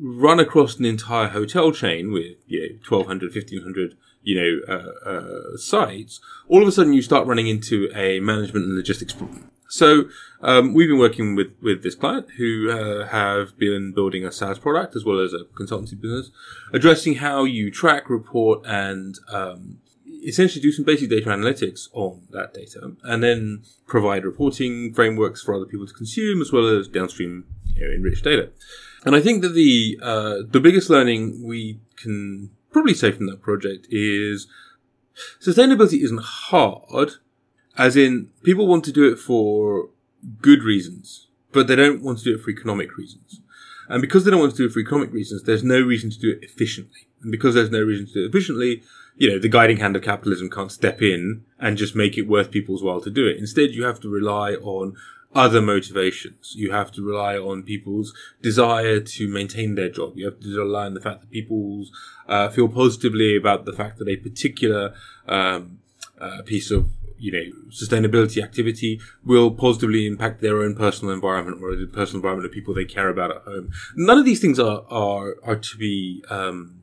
run 0.00 0.40
across 0.40 0.78
an 0.78 0.84
entire 0.84 1.28
hotel 1.28 1.72
chain 1.72 2.12
with 2.12 2.36
you 2.46 2.60
know 2.60 2.74
1200 2.88 3.34
1500 3.34 3.96
you 4.22 4.34
know 4.68 4.74
uh, 4.74 5.08
uh, 5.08 5.56
sites 5.56 6.20
all 6.48 6.62
of 6.62 6.68
a 6.68 6.72
sudden 6.72 6.92
you 6.92 7.00
start 7.00 7.26
running 7.26 7.46
into 7.46 7.88
a 7.94 8.18
management 8.20 8.66
and 8.66 8.74
logistics 8.74 9.12
problem 9.12 9.50
so 9.72 10.04
um, 10.42 10.74
we've 10.74 10.88
been 10.88 10.98
working 10.98 11.34
with 11.34 11.54
with 11.62 11.82
this 11.82 11.94
client 11.94 12.32
who 12.36 12.70
uh, 12.70 13.06
have 13.06 13.56
been 13.56 13.92
building 13.94 14.22
a 14.22 14.30
SaaS 14.30 14.58
product 14.58 14.94
as 14.94 15.02
well 15.02 15.18
as 15.18 15.32
a 15.32 15.44
consultancy 15.54 15.98
business, 15.98 16.30
addressing 16.74 17.14
how 17.14 17.44
you 17.44 17.70
track, 17.70 18.10
report, 18.10 18.60
and 18.66 19.18
um, 19.30 19.78
essentially 20.22 20.62
do 20.62 20.72
some 20.72 20.84
basic 20.84 21.10
data 21.10 21.28
analytics 21.28 21.88
on 21.92 22.22
that 22.30 22.54
data, 22.54 22.92
and 23.04 23.22
then 23.22 23.62
provide 23.86 24.24
reporting 24.24 24.94
frameworks 24.94 25.42
for 25.42 25.54
other 25.54 25.66
people 25.66 25.86
to 25.86 25.94
consume 25.94 26.40
as 26.40 26.52
well 26.52 26.66
as 26.66 26.88
downstream 26.88 27.44
you 27.74 27.86
know, 27.86 27.94
enriched 27.94 28.24
data. 28.24 28.50
And 29.04 29.16
I 29.16 29.20
think 29.20 29.42
that 29.42 29.50
the 29.50 29.98
uh, 30.00 30.36
the 30.48 30.60
biggest 30.60 30.88
learning 30.88 31.42
we 31.42 31.80
can 31.96 32.50
probably 32.70 32.94
say 32.94 33.12
from 33.12 33.26
that 33.26 33.42
project 33.42 33.86
is 33.90 34.46
sustainability 35.40 36.02
isn't 36.02 36.22
hard, 36.22 37.12
as 37.76 37.96
in 37.96 38.30
people 38.42 38.66
want 38.66 38.84
to 38.84 38.92
do 38.92 39.10
it 39.10 39.18
for 39.18 39.90
good 40.40 40.62
reasons, 40.62 41.28
but 41.52 41.66
they 41.66 41.76
don't 41.76 42.02
want 42.02 42.18
to 42.18 42.24
do 42.24 42.34
it 42.34 42.40
for 42.40 42.50
economic 42.50 42.96
reasons. 42.96 43.40
And 43.88 44.00
because 44.00 44.24
they 44.24 44.30
don't 44.30 44.40
want 44.40 44.52
to 44.52 44.56
do 44.56 44.66
it 44.66 44.72
for 44.72 44.78
economic 44.78 45.12
reasons, 45.12 45.42
there's 45.42 45.64
no 45.64 45.80
reason 45.80 46.10
to 46.10 46.18
do 46.18 46.30
it 46.30 46.44
efficiently. 46.44 47.08
And 47.22 47.30
because 47.30 47.54
there's 47.54 47.70
no 47.70 47.82
reason 47.82 48.06
to 48.06 48.12
do 48.12 48.24
it 48.24 48.28
efficiently, 48.28 48.82
you 49.16 49.30
know, 49.30 49.38
the 49.38 49.48
guiding 49.48 49.78
hand 49.78 49.96
of 49.96 50.02
capitalism 50.02 50.50
can't 50.50 50.72
step 50.72 51.02
in 51.02 51.44
and 51.58 51.76
just 51.76 51.94
make 51.94 52.16
it 52.16 52.22
worth 52.22 52.50
people's 52.50 52.82
while 52.82 53.00
to 53.00 53.10
do 53.10 53.26
it. 53.26 53.38
Instead, 53.38 53.70
you 53.70 53.84
have 53.84 54.00
to 54.00 54.08
rely 54.08 54.54
on 54.54 54.96
other 55.34 55.62
motivations. 55.62 56.54
You 56.56 56.72
have 56.72 56.92
to 56.92 57.02
rely 57.02 57.36
on 57.36 57.62
people's 57.62 58.14
desire 58.42 59.00
to 59.00 59.28
maintain 59.28 59.74
their 59.74 59.88
job. 59.88 60.16
You 60.16 60.26
have 60.26 60.40
to 60.40 60.56
rely 60.56 60.86
on 60.86 60.94
the 60.94 61.00
fact 61.00 61.20
that 61.20 61.30
people 61.30 61.86
uh, 62.28 62.48
feel 62.50 62.68
positively 62.68 63.36
about 63.36 63.64
the 63.64 63.72
fact 63.72 63.98
that 63.98 64.08
a 64.08 64.16
particular 64.16 64.94
um, 65.26 65.78
uh, 66.20 66.42
piece 66.44 66.70
of 66.70 66.88
you 67.18 67.30
know 67.30 67.70
sustainability 67.70 68.42
activity 68.42 69.00
will 69.24 69.52
positively 69.52 70.06
impact 70.06 70.40
their 70.40 70.60
own 70.60 70.74
personal 70.74 71.14
environment 71.14 71.62
or 71.62 71.76
the 71.76 71.86
personal 71.86 72.18
environment 72.18 72.44
of 72.44 72.52
people 72.52 72.74
they 72.74 72.84
care 72.84 73.08
about 73.08 73.30
at 73.30 73.42
home. 73.42 73.70
None 73.94 74.18
of 74.18 74.24
these 74.24 74.40
things 74.40 74.58
are 74.58 74.84
are 74.90 75.36
are 75.44 75.56
to 75.56 75.76
be 75.78 76.24
um, 76.28 76.81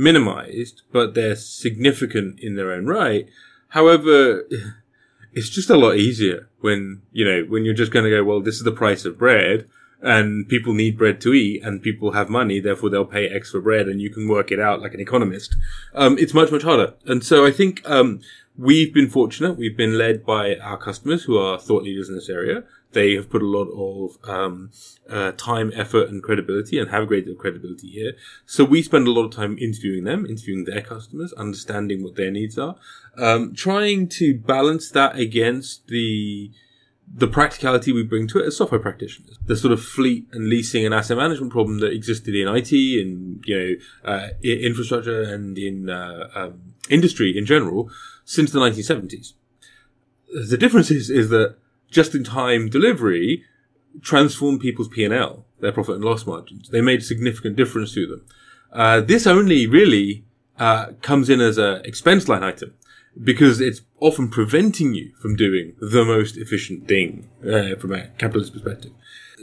minimized, 0.00 0.82
but 0.92 1.14
they're 1.14 1.36
significant 1.36 2.40
in 2.40 2.56
their 2.56 2.72
own 2.72 2.86
right. 2.86 3.28
However 3.68 4.48
it's 5.32 5.48
just 5.48 5.70
a 5.70 5.76
lot 5.76 5.96
easier 5.96 6.48
when, 6.60 7.02
you 7.12 7.24
know, 7.24 7.44
when 7.48 7.64
you're 7.64 7.74
just 7.74 7.92
going 7.92 8.04
to 8.04 8.10
go, 8.10 8.24
well, 8.24 8.40
this 8.40 8.56
is 8.56 8.64
the 8.64 8.72
price 8.72 9.04
of 9.04 9.18
bread 9.18 9.68
and 10.02 10.48
people 10.48 10.72
need 10.72 10.96
bread 10.96 11.20
to 11.20 11.34
eat 11.34 11.62
and 11.62 11.82
people 11.82 12.12
have 12.12 12.30
money, 12.30 12.58
therefore 12.58 12.88
they'll 12.90 13.04
pay 13.04 13.28
X 13.28 13.50
for 13.50 13.60
bread 13.60 13.86
and 13.86 14.00
you 14.00 14.10
can 14.10 14.26
work 14.26 14.50
it 14.50 14.58
out 14.58 14.80
like 14.80 14.94
an 14.94 15.00
economist. 15.00 15.54
Um, 15.94 16.18
it's 16.18 16.34
much, 16.34 16.50
much 16.50 16.62
harder. 16.62 16.94
And 17.04 17.22
so 17.22 17.44
I 17.46 17.52
think, 17.52 17.82
um, 17.84 18.20
we've 18.56 18.92
been 18.92 19.08
fortunate. 19.08 19.56
We've 19.56 19.76
been 19.76 19.96
led 19.96 20.24
by 20.24 20.56
our 20.56 20.76
customers 20.76 21.24
who 21.24 21.38
are 21.38 21.58
thought 21.58 21.82
leaders 21.82 22.08
in 22.08 22.14
this 22.14 22.28
area. 22.28 22.64
They 22.92 23.14
have 23.14 23.30
put 23.30 23.42
a 23.42 23.46
lot 23.46 23.68
of 23.68 24.18
um, 24.28 24.70
uh, 25.08 25.32
time, 25.32 25.70
effort, 25.74 26.08
and 26.08 26.22
credibility, 26.22 26.78
and 26.78 26.90
have 26.90 27.04
a 27.04 27.06
great 27.06 27.24
deal 27.24 27.34
of 27.34 27.38
credibility 27.38 27.88
here. 27.88 28.14
So 28.46 28.64
we 28.64 28.82
spend 28.82 29.06
a 29.06 29.12
lot 29.12 29.24
of 29.26 29.30
time 29.30 29.56
interviewing 29.58 30.04
them, 30.04 30.26
interviewing 30.26 30.64
their 30.64 30.80
customers, 30.80 31.32
understanding 31.34 32.02
what 32.02 32.16
their 32.16 32.30
needs 32.30 32.58
are, 32.58 32.76
um, 33.16 33.54
trying 33.54 34.08
to 34.08 34.36
balance 34.38 34.90
that 34.90 35.16
against 35.16 35.86
the 35.86 36.50
the 37.12 37.26
practicality 37.26 37.92
we 37.92 38.04
bring 38.04 38.28
to 38.28 38.38
it 38.38 38.46
as 38.46 38.56
software 38.56 38.80
practitioners. 38.80 39.36
The 39.44 39.56
sort 39.56 39.72
of 39.72 39.82
fleet 39.82 40.28
and 40.32 40.48
leasing 40.48 40.84
and 40.84 40.94
asset 40.94 41.16
management 41.16 41.50
problem 41.50 41.80
that 41.80 41.92
existed 41.92 42.36
in 42.36 42.46
IT, 42.46 42.72
in 42.72 43.42
you 43.44 43.58
know, 44.04 44.12
uh, 44.12 44.28
infrastructure, 44.42 45.22
and 45.22 45.58
in 45.58 45.90
uh, 45.90 46.28
um, 46.34 46.74
industry 46.88 47.36
in 47.36 47.46
general 47.46 47.90
since 48.24 48.52
the 48.52 48.60
1970s. 48.60 49.32
The 50.48 50.56
difference 50.56 50.90
is 50.90 51.10
is 51.10 51.30
that 51.30 51.56
just-in-time 51.90 52.68
delivery 52.68 53.44
transformed 54.00 54.60
people's 54.60 54.88
P&L, 54.88 55.44
their 55.60 55.72
profit 55.72 55.96
and 55.96 56.04
loss 56.04 56.26
margins. 56.26 56.68
They 56.68 56.80
made 56.80 57.00
a 57.00 57.04
significant 57.04 57.56
difference 57.56 57.94
to 57.94 58.06
them. 58.06 58.24
Uh, 58.72 59.00
this 59.00 59.26
only 59.26 59.66
really 59.66 60.24
uh, 60.58 60.92
comes 61.02 61.28
in 61.28 61.40
as 61.40 61.58
an 61.58 61.82
expense 61.84 62.28
line 62.28 62.44
item 62.44 62.74
because 63.22 63.60
it's 63.60 63.82
often 63.98 64.28
preventing 64.28 64.94
you 64.94 65.12
from 65.20 65.34
doing 65.34 65.74
the 65.80 66.04
most 66.04 66.36
efficient 66.36 66.86
thing 66.86 67.28
uh, 67.42 67.74
from 67.76 67.92
a 67.92 68.08
capitalist 68.18 68.52
perspective. 68.52 68.92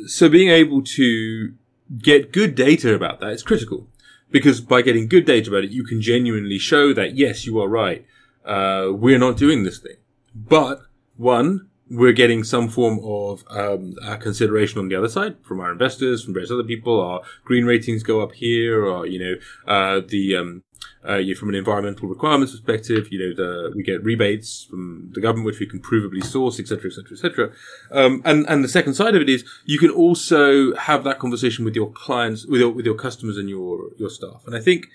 So 0.06 0.30
being 0.30 0.50
able 0.50 0.84
to 0.84 1.54
get 2.00 2.32
good 2.32 2.56
data 2.56 2.94
about 2.94 3.20
that 3.20 3.32
is 3.32 3.44
critical 3.44 3.88
because 4.32 4.62
by 4.62 4.82
getting 4.82 5.08
good 5.08 5.26
data 5.26 5.50
about 5.50 5.64
it, 5.64 5.72
you 5.72 5.84
can 5.84 6.02
genuinely 6.02 6.60
show 6.60 6.94
that 6.94 7.16
yes, 7.16 7.46
you 7.46 7.60
are 7.60 7.68
right. 7.68 8.06
Uh, 8.46 8.90
we're 8.92 9.20
not 9.20 9.38
doing 9.38 9.64
this 9.64 9.80
thing, 9.80 9.98
but 10.34 10.82
one, 11.18 11.68
we're 11.90 12.14
getting 12.14 12.44
some 12.44 12.68
form 12.68 13.00
of 13.04 13.44
um, 13.50 13.96
consideration 14.20 14.80
on 14.80 14.90
the 14.90 14.96
other 14.96 15.10
side 15.10 15.38
from 15.44 15.60
our 15.60 15.72
investors, 15.72 16.24
from 16.24 16.34
various 16.34 16.52
other 16.52 16.64
people. 16.64 17.00
Our 17.00 17.22
green 17.44 17.66
ratings 17.66 18.04
go 18.04 18.22
up 18.22 18.34
here, 18.34 18.86
or 18.86 19.06
you 19.06 19.20
know, 19.20 19.36
uh, 19.72 20.02
the 20.06 20.36
um, 20.36 20.64
uh, 21.08 21.16
you 21.16 21.34
know, 21.34 21.40
from 21.40 21.50
an 21.50 21.56
environmental 21.56 22.10
requirements 22.10 22.52
perspective, 22.52 23.08
you 23.12 23.20
know, 23.20 23.34
the, 23.34 23.72
we 23.76 23.84
get 23.84 24.04
rebates 24.04 24.68
from 24.70 25.10
the 25.14 25.22
government, 25.22 25.46
which 25.46 25.60
we 25.60 25.66
can 25.66 25.80
provably 25.80 26.24
source, 26.24 26.60
etc., 26.60 26.90
etc., 26.90 27.12
etc. 27.12 28.22
And 28.26 28.46
and 28.48 28.64
the 28.64 28.70
second 28.70 28.96
side 28.96 29.16
of 29.16 29.22
it 29.22 29.30
is 29.30 29.46
you 29.66 29.80
can 29.80 29.90
also 29.90 30.76
have 30.76 31.04
that 31.06 31.20
conversation 31.20 31.64
with 31.64 31.76
your 31.76 31.92
clients, 31.92 32.46
with 32.46 32.60
your 32.60 32.72
with 32.72 32.86
your 32.86 32.96
customers 32.96 33.38
and 33.38 33.50
your 33.50 33.92
your 33.98 34.10
staff. 34.10 34.44
And 34.46 34.56
I 34.56 34.60
think 34.60 34.88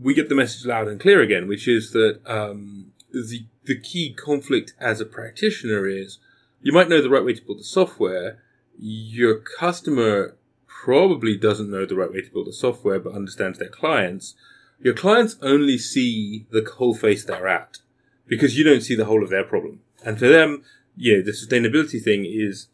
we 0.00 0.14
get 0.14 0.28
the 0.28 0.34
message 0.34 0.64
loud 0.64 0.88
and 0.88 0.98
clear 0.98 1.20
again, 1.20 1.46
which 1.46 1.68
is 1.68 1.90
that 1.90 2.20
um, 2.26 2.91
the 3.12 3.44
the 3.64 3.78
key 3.78 4.12
conflict 4.12 4.74
as 4.80 5.00
a 5.00 5.06
practitioner 5.06 5.86
is 5.86 6.18
you 6.62 6.72
might 6.72 6.88
know 6.88 7.00
the 7.00 7.10
right 7.10 7.24
way 7.24 7.34
to 7.34 7.42
build 7.42 7.58
the 7.58 7.64
software. 7.64 8.38
Your 8.78 9.36
customer 9.36 10.36
probably 10.66 11.36
doesn't 11.36 11.70
know 11.70 11.86
the 11.86 11.94
right 11.94 12.10
way 12.10 12.22
to 12.22 12.30
build 12.30 12.46
the 12.46 12.52
software, 12.52 12.98
but 12.98 13.14
understands 13.14 13.58
their 13.58 13.68
clients. 13.68 14.34
Your 14.80 14.94
clients 14.94 15.36
only 15.42 15.78
see 15.78 16.46
the 16.50 16.68
whole 16.76 16.94
face 16.94 17.24
they're 17.24 17.46
at 17.46 17.78
because 18.26 18.56
you 18.56 18.64
don't 18.64 18.80
see 18.80 18.96
the 18.96 19.04
whole 19.04 19.22
of 19.22 19.30
their 19.30 19.44
problem. 19.44 19.80
And 20.04 20.18
for 20.18 20.26
them, 20.26 20.64
yeah, 20.96 21.18
the 21.24 21.32
sustainability 21.32 22.02
thing 22.02 22.24
is, 22.24 22.68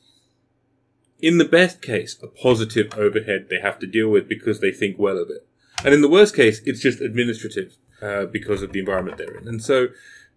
in 1.21 1.38
the 1.38 1.45
best 1.45 1.83
case, 1.83 2.16
a 2.23 2.28
positive 2.28 2.95
overhead 2.97 3.49
they 3.50 3.61
have 3.61 3.78
to 3.80 3.87
deal 3.87 4.09
with 4.09 4.28
because 4.28 4.61
they 4.61 4.71
think 4.71 4.99
well 4.99 5.18
of 5.18 5.28
it. 5.30 5.47
And 5.85 5.95
in 5.95 6.00
the 6.00 6.09
worst 6.09 6.35
case, 6.35 6.61
it's 6.64 6.80
just 6.80 7.00
administrative 7.00 7.76
uh, 8.00 8.26
because 8.26 8.62
of 8.62 8.73
the 8.73 8.80
environment 8.80 9.18
they're 9.18 9.37
in. 9.37 9.49
And 9.49 9.62
so 9.62 9.88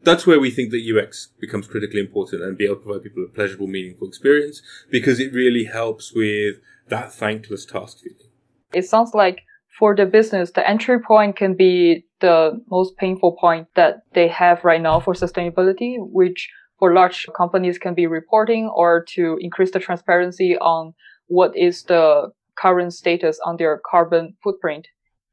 that's 0.03 0.25
where 0.25 0.39
we 0.39 0.51
think 0.51 0.71
that 0.71 0.81
UX 0.81 1.29
becomes 1.39 1.67
critically 1.67 1.99
important 1.99 2.43
and 2.43 2.57
be 2.57 2.65
able 2.65 2.77
to 2.77 2.81
provide 2.81 3.03
people 3.03 3.23
a 3.23 3.27
pleasurable, 3.27 3.67
meaningful 3.67 4.07
experience 4.07 4.61
because 4.89 5.19
it 5.19 5.33
really 5.33 5.65
helps 5.65 6.13
with 6.13 6.57
that 6.87 7.13
thankless 7.13 7.65
task 7.65 7.99
feeling. 7.99 8.31
It 8.73 8.85
sounds 8.85 9.13
like 9.13 9.43
for 9.77 9.95
the 9.95 10.05
business, 10.05 10.51
the 10.51 10.67
entry 10.67 10.99
point 10.99 11.35
can 11.35 11.55
be 11.55 12.05
the 12.19 12.61
most 12.69 12.97
painful 12.97 13.37
point 13.39 13.67
that 13.75 14.03
they 14.13 14.27
have 14.27 14.63
right 14.63 14.81
now 14.81 14.99
for 14.99 15.13
sustainability, 15.13 15.95
which 15.99 16.49
for 16.77 16.93
large 16.93 17.27
companies 17.35 17.77
can 17.77 17.93
be 17.93 18.07
reporting 18.07 18.69
or 18.75 19.03
to 19.09 19.37
increase 19.39 19.71
the 19.71 19.79
transparency 19.79 20.57
on 20.57 20.93
what 21.27 21.55
is 21.55 21.83
the 21.83 22.31
current 22.55 22.93
status 22.93 23.39
on 23.45 23.57
their 23.57 23.81
carbon 23.89 24.35
footprint. 24.43 24.87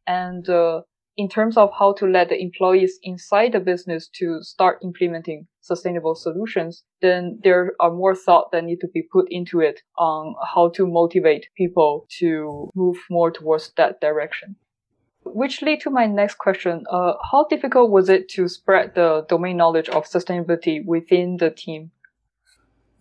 And 0.07 0.49
uh, 0.49 0.83
in 1.19 1.29
terms 1.29 1.57
of 1.57 1.71
how 1.77 1.93
to 1.95 2.07
let 2.07 2.29
the 2.29 2.41
employees 2.41 2.99
inside 3.03 3.53
the 3.53 3.61
business 3.61 4.09
to 4.15 4.41
start 4.41 4.79
implementing 4.85 5.49
sustainable 5.61 6.15
solutions, 6.15 6.85
then 7.03 7.41
there 7.43 7.73
are 7.81 7.91
more 7.91 8.15
thought 8.15 8.53
that 8.53 8.65
need 8.65 8.81
to 8.81 8.89
be 8.95 9.03
put 9.03 9.27
into 9.29 9.59
it 9.61 9.81
on 9.99 10.37
how 10.55 10.71
to 10.71 10.87
motivate 10.87 11.49
people 11.57 12.07
to 12.21 12.71
move 12.77 12.97
more 13.11 13.33
towards 13.33 13.73
that 13.77 14.01
direction. 14.01 14.55
Which 15.25 15.61
lead 15.61 15.81
to 15.81 15.91
my 15.91 16.07
next 16.07 16.39
question. 16.39 16.85
Uh, 16.89 17.15
how 17.33 17.47
difficult 17.51 17.91
was 17.91 18.09
it 18.09 18.29
to 18.31 18.49
spread 18.49 18.95
the 18.95 19.27
domain 19.29 19.57
knowledge 19.57 19.89
of 19.89 20.05
sustainability 20.05 20.87
within 20.87 21.39
the 21.39 21.51
team? 21.51 21.91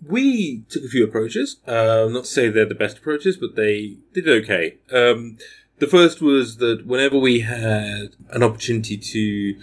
We 0.05 0.63
took 0.69 0.83
a 0.83 0.89
few 0.89 1.03
approaches. 1.03 1.57
Uh, 1.67 2.07
not 2.09 2.25
to 2.25 2.29
say 2.29 2.49
they're 2.49 2.65
the 2.65 2.75
best 2.75 2.97
approaches, 2.97 3.37
but 3.37 3.55
they 3.55 3.97
did 4.13 4.27
okay. 4.27 4.77
Um, 4.91 5.37
the 5.79 5.87
first 5.87 6.21
was 6.21 6.57
that 6.57 6.85
whenever 6.85 7.17
we 7.17 7.41
had 7.41 8.15
an 8.29 8.43
opportunity 8.43 8.97
to 8.97 9.59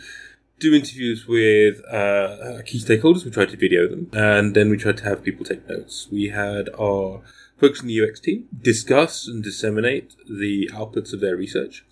do 0.60 0.74
interviews 0.74 1.26
with 1.26 1.84
uh, 1.90 2.62
key 2.64 2.78
stakeholders, 2.78 3.24
we 3.24 3.30
tried 3.30 3.50
to 3.50 3.56
video 3.56 3.88
them, 3.88 4.08
and 4.12 4.54
then 4.54 4.70
we 4.70 4.76
tried 4.76 4.96
to 4.98 5.04
have 5.04 5.24
people 5.24 5.44
take 5.44 5.68
notes. 5.68 6.08
We 6.10 6.28
had 6.28 6.68
our 6.78 7.22
folks 7.58 7.80
in 7.80 7.88
the 7.88 8.00
UX 8.00 8.20
team 8.20 8.48
discuss 8.62 9.26
and 9.26 9.42
disseminate 9.42 10.14
the 10.28 10.70
outputs 10.72 11.12
of 11.12 11.20
their 11.20 11.36
research. 11.36 11.84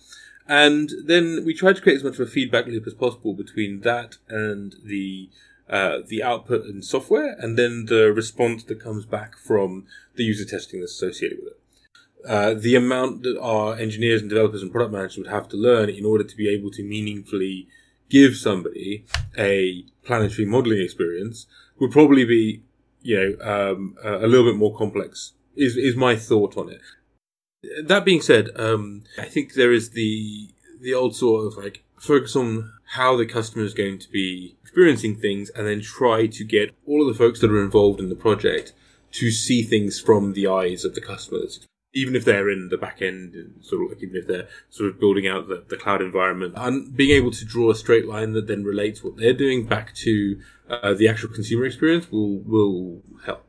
And 0.47 0.91
then 1.05 1.43
we 1.45 1.53
tried 1.53 1.77
to 1.77 1.81
create 1.81 1.97
as 1.97 2.03
much 2.03 2.15
of 2.15 2.27
a 2.27 2.31
feedback 2.31 2.65
loop 2.65 2.85
as 2.87 2.93
possible 2.93 3.33
between 3.33 3.81
that 3.81 4.17
and 4.27 4.75
the 4.83 5.29
uh, 5.69 5.99
the 6.05 6.21
output 6.21 6.65
and 6.65 6.83
software, 6.83 7.35
and 7.39 7.57
then 7.57 7.85
the 7.85 8.11
response 8.11 8.63
that 8.65 8.81
comes 8.81 9.05
back 9.05 9.37
from 9.37 9.85
the 10.15 10.23
user 10.23 10.45
testing 10.45 10.81
that's 10.81 10.91
associated 10.91 11.39
with 11.39 11.53
it. 11.53 11.59
Uh, 12.27 12.53
the 12.53 12.75
amount 12.75 13.23
that 13.23 13.37
our 13.41 13.75
engineers 13.75 14.21
and 14.21 14.29
developers 14.29 14.61
and 14.61 14.71
product 14.71 14.93
managers 14.93 15.17
would 15.17 15.27
have 15.27 15.47
to 15.49 15.57
learn 15.57 15.89
in 15.89 16.05
order 16.05 16.23
to 16.23 16.37
be 16.37 16.47
able 16.47 16.71
to 16.71 16.83
meaningfully 16.83 17.67
give 18.09 18.35
somebody 18.35 19.05
a 19.37 19.83
planetary 20.03 20.45
modeling 20.45 20.81
experience 20.81 21.47
would 21.79 21.91
probably 21.91 22.23
be, 22.23 22.63
you 23.01 23.17
know, 23.17 23.71
um, 23.71 23.97
a 24.03 24.27
little 24.27 24.45
bit 24.45 24.57
more 24.57 24.75
complex. 24.77 25.33
Is 25.55 25.75
is 25.75 25.95
my 25.95 26.15
thought 26.15 26.57
on 26.57 26.69
it. 26.69 26.81
That 27.85 28.05
being 28.05 28.21
said, 28.21 28.49
um, 28.55 29.03
I 29.19 29.25
think 29.25 29.53
there 29.53 29.73
is 29.73 29.91
the 29.91 30.49
the 30.81 30.93
old 30.93 31.15
sort 31.15 31.45
of 31.45 31.63
like 31.63 31.83
focus 31.97 32.35
on 32.35 32.71
how 32.95 33.15
the 33.17 33.25
customer 33.25 33.63
is 33.63 33.73
going 33.73 33.99
to 33.99 34.09
be 34.09 34.55
experiencing 34.61 35.15
things, 35.15 35.49
and 35.51 35.67
then 35.67 35.81
try 35.81 36.27
to 36.27 36.43
get 36.43 36.71
all 36.87 37.01
of 37.01 37.07
the 37.07 37.17
folks 37.23 37.39
that 37.41 37.51
are 37.51 37.63
involved 37.63 37.99
in 37.99 38.09
the 38.09 38.15
project 38.15 38.73
to 39.11 39.29
see 39.29 39.61
things 39.61 39.99
from 39.99 40.33
the 40.33 40.47
eyes 40.47 40.83
of 40.83 40.95
the 40.95 41.01
customers 41.01 41.67
even 41.93 42.15
if 42.15 42.25
they're 42.25 42.49
in 42.49 42.69
the 42.69 42.77
back 42.77 43.01
end, 43.01 43.35
sort 43.61 43.83
of 43.83 43.89
like 43.89 44.03
even 44.03 44.15
if 44.15 44.27
they're 44.27 44.47
sort 44.69 44.89
of 44.89 44.99
building 44.99 45.27
out 45.27 45.47
the, 45.47 45.63
the 45.69 45.77
cloud 45.77 46.01
environment, 46.01 46.53
and 46.57 46.95
being 46.95 47.11
able 47.11 47.31
to 47.31 47.45
draw 47.45 47.69
a 47.69 47.75
straight 47.75 48.07
line 48.07 48.33
that 48.33 48.47
then 48.47 48.63
relates 48.63 49.03
what 49.03 49.17
they're 49.17 49.33
doing 49.33 49.65
back 49.65 49.93
to 49.95 50.39
uh, 50.69 50.93
the 50.93 51.07
actual 51.07 51.29
consumer 51.29 51.65
experience 51.65 52.11
will 52.11 52.39
will 52.39 53.01
help. 53.25 53.45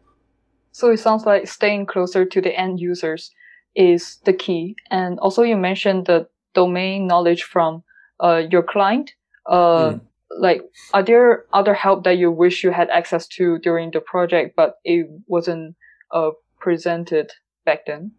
So 0.73 0.91
it 0.91 0.99
sounds 0.99 1.25
like 1.25 1.49
staying 1.49 1.87
closer 1.87 2.25
to 2.25 2.41
the 2.41 2.59
end 2.59 2.81
users 2.81 3.31
is 3.75 4.19
the 4.25 4.33
key, 4.33 4.77
and 4.91 5.19
also 5.21 5.43
you 5.43 5.57
mentioned 5.57 6.07
the 6.07 6.29
domain 6.55 7.07
knowledge 7.07 7.45
from 7.45 7.83
uh, 8.23 8.43
your 8.51 8.63
client. 8.63 9.13
Uh, 9.47 9.93
mm. 9.93 10.01
Like, 10.37 10.63
are 10.93 11.03
there 11.03 11.45
other 11.53 11.75
help 11.75 12.05
that 12.05 12.19
you 12.19 12.31
wish 12.31 12.65
you 12.65 12.73
had 12.73 12.91
access 12.91 13.29
to 13.29 13.59
during 13.59 13.93
the 13.93 14.01
project, 14.01 14.57
but 14.57 14.77
it 14.85 15.07
wasn't 15.29 15.77
uh, 16.11 16.31
presented 16.59 17.31
back 17.65 17.87
then? 17.87 18.13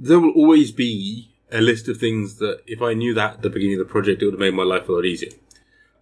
There 0.00 0.18
will 0.18 0.32
always 0.32 0.72
be 0.72 1.30
a 1.52 1.60
list 1.60 1.86
of 1.88 1.98
things 1.98 2.36
that 2.36 2.62
if 2.66 2.80
I 2.80 2.94
knew 2.94 3.12
that 3.14 3.34
at 3.34 3.42
the 3.42 3.50
beginning 3.50 3.78
of 3.78 3.86
the 3.86 3.92
project, 3.92 4.22
it 4.22 4.24
would 4.24 4.34
have 4.34 4.40
made 4.40 4.54
my 4.54 4.62
life 4.62 4.88
a 4.88 4.92
lot 4.92 5.04
easier. 5.04 5.32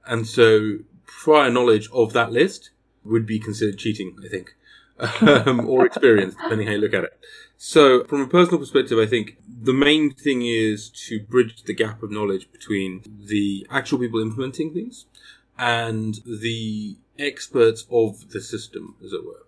And 0.06 0.26
so 0.26 0.78
prior 1.04 1.50
knowledge 1.50 1.88
of 1.92 2.12
that 2.12 2.30
list 2.30 2.70
would 3.04 3.26
be 3.26 3.40
considered 3.40 3.78
cheating, 3.78 4.16
I 4.24 4.28
think, 4.28 4.54
um, 5.46 5.68
or 5.68 5.84
experience, 5.84 6.34
depending 6.40 6.68
how 6.68 6.74
you 6.74 6.78
look 6.78 6.94
at 6.94 7.04
it. 7.04 7.18
So 7.56 8.04
from 8.04 8.20
a 8.20 8.28
personal 8.28 8.60
perspective, 8.60 8.98
I 8.98 9.06
think 9.06 9.36
the 9.48 9.72
main 9.72 10.14
thing 10.14 10.42
is 10.46 10.90
to 11.08 11.18
bridge 11.18 11.64
the 11.64 11.74
gap 11.74 12.02
of 12.02 12.12
knowledge 12.12 12.52
between 12.52 13.02
the 13.26 13.66
actual 13.68 13.98
people 13.98 14.20
implementing 14.20 14.72
things 14.72 15.06
and 15.58 16.20
the 16.24 16.96
experts 17.18 17.84
of 17.90 18.30
the 18.30 18.40
system, 18.40 18.94
as 19.04 19.12
it 19.12 19.26
were. 19.26 19.44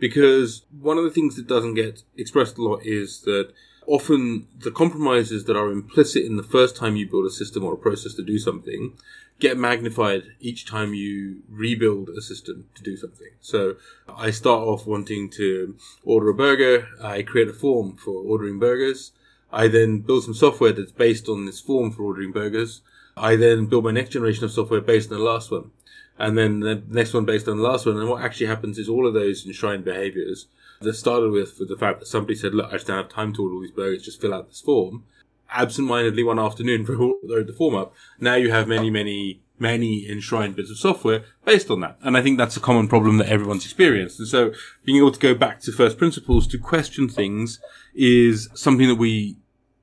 Because 0.00 0.64
one 0.80 0.98
of 0.98 1.04
the 1.04 1.10
things 1.10 1.36
that 1.36 1.46
doesn't 1.46 1.74
get 1.74 2.02
expressed 2.16 2.58
a 2.58 2.62
lot 2.62 2.84
is 2.84 3.20
that 3.20 3.52
often 3.86 4.46
the 4.58 4.70
compromises 4.70 5.44
that 5.44 5.56
are 5.56 5.70
implicit 5.70 6.24
in 6.24 6.36
the 6.36 6.42
first 6.42 6.76
time 6.76 6.96
you 6.96 7.08
build 7.08 7.26
a 7.26 7.30
system 7.30 7.64
or 7.64 7.74
a 7.74 7.78
process 7.78 8.14
to 8.14 8.22
do 8.22 8.38
something 8.38 8.92
get 9.40 9.58
magnified 9.58 10.24
each 10.40 10.64
time 10.64 10.94
you 10.94 11.42
rebuild 11.48 12.08
a 12.10 12.22
system 12.22 12.66
to 12.74 12.82
do 12.82 12.96
something. 12.96 13.28
So 13.40 13.76
I 14.08 14.30
start 14.30 14.62
off 14.62 14.86
wanting 14.86 15.28
to 15.30 15.76
order 16.04 16.28
a 16.28 16.34
burger. 16.34 16.88
I 17.02 17.22
create 17.22 17.48
a 17.48 17.52
form 17.52 17.96
for 17.96 18.22
ordering 18.22 18.58
burgers. 18.58 19.12
I 19.52 19.68
then 19.68 20.00
build 20.00 20.24
some 20.24 20.34
software 20.34 20.72
that's 20.72 20.92
based 20.92 21.28
on 21.28 21.46
this 21.46 21.60
form 21.60 21.92
for 21.92 22.02
ordering 22.02 22.32
burgers. 22.32 22.82
I 23.16 23.36
then 23.36 23.66
build 23.66 23.84
my 23.84 23.92
next 23.92 24.10
generation 24.10 24.44
of 24.44 24.52
software 24.52 24.80
based 24.80 25.10
on 25.10 25.18
the 25.18 25.24
last 25.24 25.50
one. 25.50 25.70
And 26.18 26.38
then 26.38 26.60
the 26.60 26.82
next 26.88 27.12
one 27.12 27.24
based 27.24 27.48
on 27.48 27.56
the 27.56 27.62
last 27.62 27.86
one. 27.86 27.98
And 27.98 28.08
what 28.08 28.22
actually 28.22 28.46
happens 28.46 28.78
is 28.78 28.88
all 28.88 29.06
of 29.06 29.14
those 29.14 29.46
enshrined 29.46 29.84
behaviors 29.84 30.46
started 30.92 31.30
with, 31.30 31.58
with 31.58 31.68
the 31.68 31.76
fact 31.76 32.00
that 32.00 32.06
somebody 32.06 32.34
said, 32.34 32.54
look, 32.54 32.68
I 32.68 32.72
just 32.72 32.86
don't 32.86 32.96
have 32.96 33.08
time 33.08 33.32
to 33.34 33.42
order 33.42 33.54
all 33.54 33.62
these 33.62 33.70
burgers, 33.70 34.02
just 34.02 34.20
fill 34.20 34.34
out 34.34 34.48
this 34.48 34.60
form. 34.60 35.04
Absent-mindedly 35.50 36.22
one 36.22 36.38
afternoon 36.38 36.84
wrote 36.88 37.46
the 37.46 37.54
form 37.56 37.74
up. 37.74 37.94
Now 38.20 38.34
you 38.34 38.50
have 38.50 38.68
many, 38.68 38.90
many, 38.90 39.42
many 39.58 40.08
enshrined 40.10 40.56
bits 40.56 40.70
of 40.70 40.78
software 40.78 41.24
based 41.44 41.70
on 41.70 41.80
that. 41.80 41.98
And 42.02 42.16
I 42.16 42.22
think 42.22 42.38
that's 42.38 42.56
a 42.56 42.60
common 42.60 42.88
problem 42.88 43.18
that 43.18 43.28
everyone's 43.28 43.64
experienced. 43.64 44.18
And 44.18 44.28
so 44.28 44.52
being 44.84 44.98
able 44.98 45.12
to 45.12 45.20
go 45.20 45.34
back 45.34 45.60
to 45.60 45.72
first 45.72 45.98
principles 45.98 46.46
to 46.48 46.58
question 46.58 47.08
things 47.08 47.60
is 47.94 48.48
something 48.54 48.88
that 48.88 48.96
we, 48.96 49.36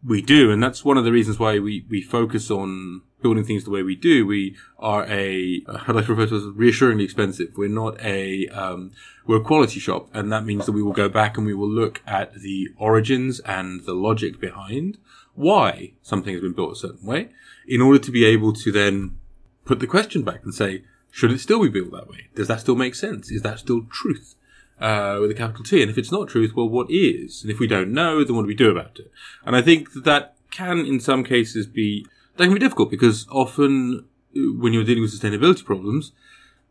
we 0.06 0.22
do. 0.22 0.52
And 0.52 0.62
that's 0.62 0.84
one 0.84 0.98
of 0.98 1.04
the 1.04 1.12
reasons 1.12 1.40
why 1.40 1.60
we, 1.60 1.86
we 1.90 2.02
focus 2.02 2.50
on 2.50 3.02
building 3.22 3.44
things 3.44 3.64
the 3.64 3.70
way 3.70 3.84
we 3.84 3.96
do, 3.96 4.26
we 4.26 4.56
are 4.80 5.06
a, 5.06 5.62
I'd 5.68 5.96
like 5.96 6.06
to 6.06 6.16
refer 6.16 6.28
to 6.28 6.38
as 6.38 6.46
reassuringly 6.56 7.04
expensive. 7.04 7.54
We're 7.56 7.70
not 7.70 8.02
a, 8.02 8.48
um, 8.48 8.92
we're 9.28 9.42
a 9.42 9.44
quality 9.44 9.80
shop. 9.80 10.10
And 10.14 10.32
that 10.32 10.46
means 10.46 10.66
that 10.66 10.72
we 10.72 10.82
will 10.82 10.94
go 10.94 11.08
back 11.08 11.38
and 11.38 11.46
we 11.46 11.54
will 11.54 11.70
look 11.70 12.02
at 12.08 12.34
the 12.34 12.70
origins 12.78 13.40
and 13.42 13.86
the 13.86 13.94
logic 13.94 14.40
behind 14.40 14.98
why 15.34 15.94
something 16.02 16.34
has 16.34 16.42
been 16.42 16.54
built 16.54 16.74
a 16.74 16.80
certain 16.80 17.06
way 17.06 17.30
in 17.68 17.82
order 17.82 18.00
to 18.00 18.12
be 18.12 18.26
able 18.26 18.54
to 18.54 18.72
then 18.72 19.18
put 19.66 19.80
the 19.80 19.88
question 19.88 20.24
back 20.24 20.44
and 20.44 20.54
say, 20.54 20.84
should 21.12 21.32
it 21.32 21.40
still 21.40 21.62
be 21.62 21.70
built 21.70 21.92
that 21.92 22.10
way? 22.10 22.28
Does 22.36 22.48
that 22.48 22.62
still 22.62 22.76
make 22.76 22.96
sense? 22.96 23.32
Is 23.32 23.42
that 23.44 23.60
still 23.60 23.86
truth? 23.92 24.36
Uh, 24.82 25.20
with 25.22 25.30
a 25.30 25.36
capital 25.36 25.64
T. 25.64 25.80
And 25.84 25.92
if 25.92 25.98
it's 26.00 26.12
not 26.12 26.28
truth, 26.28 26.56
well, 26.56 26.68
what 26.68 26.90
is? 26.90 27.44
And 27.44 27.52
if 27.52 27.60
we 27.60 27.68
don't 27.68 27.94
know, 27.94 28.24
then 28.24 28.36
what 28.36 28.42
do 28.42 28.48
we 28.48 28.56
do 28.56 28.72
about 28.72 28.98
it? 28.98 29.12
And 29.46 29.56
I 29.56 29.62
think 29.62 29.94
that 29.94 30.06
that 30.06 30.36
can, 30.50 30.88
in 30.88 31.00
some 31.00 31.24
cases, 31.24 31.68
be 31.68 32.08
that 32.38 32.46
can 32.46 32.54
be 32.54 32.60
difficult 32.60 32.90
because 32.90 33.28
often 33.30 34.06
uh, 34.36 34.40
when 34.58 34.74
you're 34.74 34.84
dealing 34.84 35.04
with 35.04 35.14
sustainability 35.14 35.64
problems, 35.64 36.14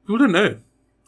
people 0.02 0.18
don't 0.18 0.32
know. 0.32 0.58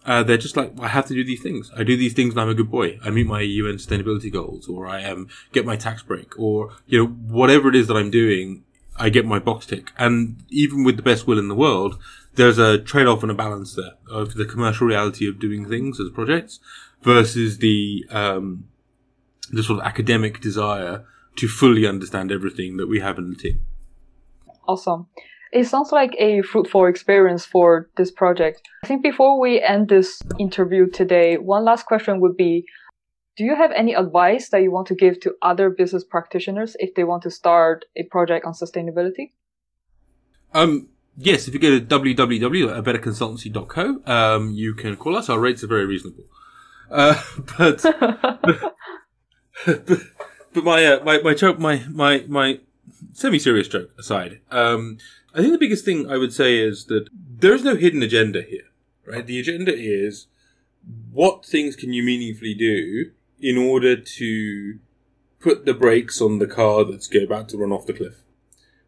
Uh, 0.04 0.22
they're 0.22 0.36
just 0.36 0.56
like, 0.56 0.72
I 0.80 0.88
have 0.88 1.06
to 1.06 1.14
do 1.14 1.24
these 1.24 1.42
things. 1.42 1.70
I 1.76 1.84
do 1.84 1.96
these 1.96 2.12
things 2.12 2.34
and 2.34 2.40
I'm 2.40 2.48
a 2.48 2.54
good 2.54 2.70
boy. 2.70 2.98
I 3.04 3.10
meet 3.10 3.26
my 3.26 3.40
UN 3.40 3.76
sustainability 3.76 4.32
goals 4.32 4.68
or 4.68 4.86
I 4.86 5.04
um, 5.04 5.28
get 5.52 5.64
my 5.64 5.76
tax 5.76 6.02
break 6.02 6.38
or, 6.38 6.70
you 6.86 6.98
know, 6.98 7.06
whatever 7.06 7.68
it 7.68 7.76
is 7.76 7.86
that 7.86 7.96
I'm 7.96 8.10
doing, 8.10 8.64
I 8.96 9.10
get 9.10 9.24
my 9.24 9.38
box 9.38 9.66
tick. 9.66 9.92
And 9.98 10.44
even 10.50 10.82
with 10.82 10.96
the 10.96 11.02
best 11.02 11.26
will 11.26 11.38
in 11.38 11.48
the 11.48 11.54
world, 11.54 11.98
there's 12.34 12.58
a 12.58 12.78
trade-off 12.78 13.22
and 13.22 13.30
a 13.30 13.34
balance 13.34 13.74
there 13.76 13.92
of 14.10 14.34
the 14.34 14.44
commercial 14.44 14.88
reality 14.88 15.28
of 15.28 15.38
doing 15.38 15.68
things 15.68 16.00
as 16.00 16.10
projects 16.10 16.58
versus 17.02 17.58
the, 17.58 18.04
um, 18.10 18.64
the 19.50 19.62
sort 19.62 19.80
of 19.80 19.86
academic 19.86 20.40
desire 20.40 21.04
to 21.36 21.48
fully 21.48 21.86
understand 21.86 22.30
everything 22.30 22.76
that 22.76 22.88
we 22.88 23.00
have 23.00 23.18
in 23.18 23.30
the 23.30 23.36
team. 23.36 23.62
Awesome. 24.68 25.06
It 25.52 25.66
sounds 25.66 25.92
like 25.92 26.14
a 26.18 26.42
fruitful 26.42 26.86
experience 26.86 27.44
for 27.44 27.88
this 27.96 28.10
project. 28.10 28.66
I 28.84 28.86
think 28.86 29.02
before 29.02 29.38
we 29.38 29.60
end 29.60 29.90
this 29.90 30.22
interview 30.38 30.88
today, 30.88 31.36
one 31.36 31.64
last 31.64 31.84
question 31.84 32.20
would 32.20 32.38
be 32.38 32.64
Do 33.36 33.44
you 33.44 33.54
have 33.54 33.70
any 33.72 33.92
advice 33.94 34.48
that 34.48 34.62
you 34.62 34.70
want 34.70 34.86
to 34.88 34.94
give 34.94 35.20
to 35.20 35.34
other 35.42 35.68
business 35.68 36.04
practitioners 36.04 36.74
if 36.78 36.94
they 36.94 37.04
want 37.04 37.22
to 37.24 37.30
start 37.30 37.84
a 37.96 38.04
project 38.04 38.46
on 38.46 38.54
sustainability? 38.54 39.32
Um, 40.54 40.88
yes, 41.18 41.48
if 41.48 41.54
you 41.54 41.60
go 41.60 41.78
to 41.78 41.84
www.abetterconsultancy.co, 41.84 44.02
um, 44.06 44.52
you 44.52 44.72
can 44.74 44.96
call 44.96 45.16
us. 45.16 45.28
Our 45.28 45.38
rates 45.38 45.62
are 45.64 45.68
very 45.68 45.84
reasonable. 45.84 46.24
Uh, 46.92 47.20
but, 47.58 47.82
but, 49.64 50.00
but, 50.52 50.64
my, 50.64 50.84
uh, 50.84 51.02
my, 51.02 51.18
my, 51.22 51.52
my, 51.58 51.84
my, 51.88 52.24
my, 52.28 52.60
semi-serious 53.14 53.68
joke 53.68 53.90
aside, 53.98 54.40
um, 54.50 54.98
I 55.34 55.38
think 55.40 55.52
the 55.52 55.58
biggest 55.58 55.84
thing 55.84 56.10
I 56.10 56.18
would 56.18 56.32
say 56.32 56.58
is 56.58 56.86
that 56.86 57.08
there's 57.14 57.64
no 57.64 57.76
hidden 57.76 58.02
agenda 58.02 58.42
here, 58.42 58.68
right? 59.06 59.26
The 59.26 59.40
agenda 59.40 59.74
is 59.74 60.26
what 61.10 61.46
things 61.46 61.76
can 61.76 61.92
you 61.92 62.02
meaningfully 62.02 62.54
do 62.54 63.10
in 63.40 63.56
order 63.56 63.96
to 63.96 64.78
put 65.40 65.64
the 65.64 65.74
brakes 65.74 66.20
on 66.20 66.38
the 66.38 66.46
car 66.46 66.84
that's 66.84 67.10
about 67.14 67.48
to 67.48 67.56
run 67.56 67.72
off 67.72 67.86
the 67.86 67.92
cliff. 67.92 68.22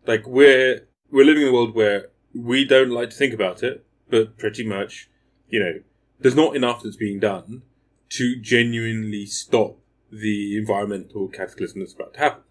Like 0.07 0.27
we're 0.27 0.87
we're 1.11 1.25
living 1.25 1.43
in 1.43 1.49
a 1.49 1.53
world 1.53 1.75
where 1.75 2.09
we 2.35 2.65
don't 2.65 2.91
like 2.91 3.11
to 3.11 3.17
think 3.17 3.33
about 3.33 3.63
it, 3.63 3.85
but 4.11 4.37
pretty 4.39 4.65
much, 4.65 5.09
you 5.49 5.61
know, 5.61 5.81
there's 6.21 6.37
not 6.37 6.55
enough 6.55 6.83
that's 6.83 6.97
being 6.97 7.19
done 7.19 7.63
to 8.11 8.37
genuinely 8.41 9.27
stop 9.27 9.79
the 10.11 10.57
environmental 10.57 11.29
cataclysm 11.29 11.81
that's 11.81 11.95
about 11.95 12.15
to 12.15 12.21
happen. 12.21 12.43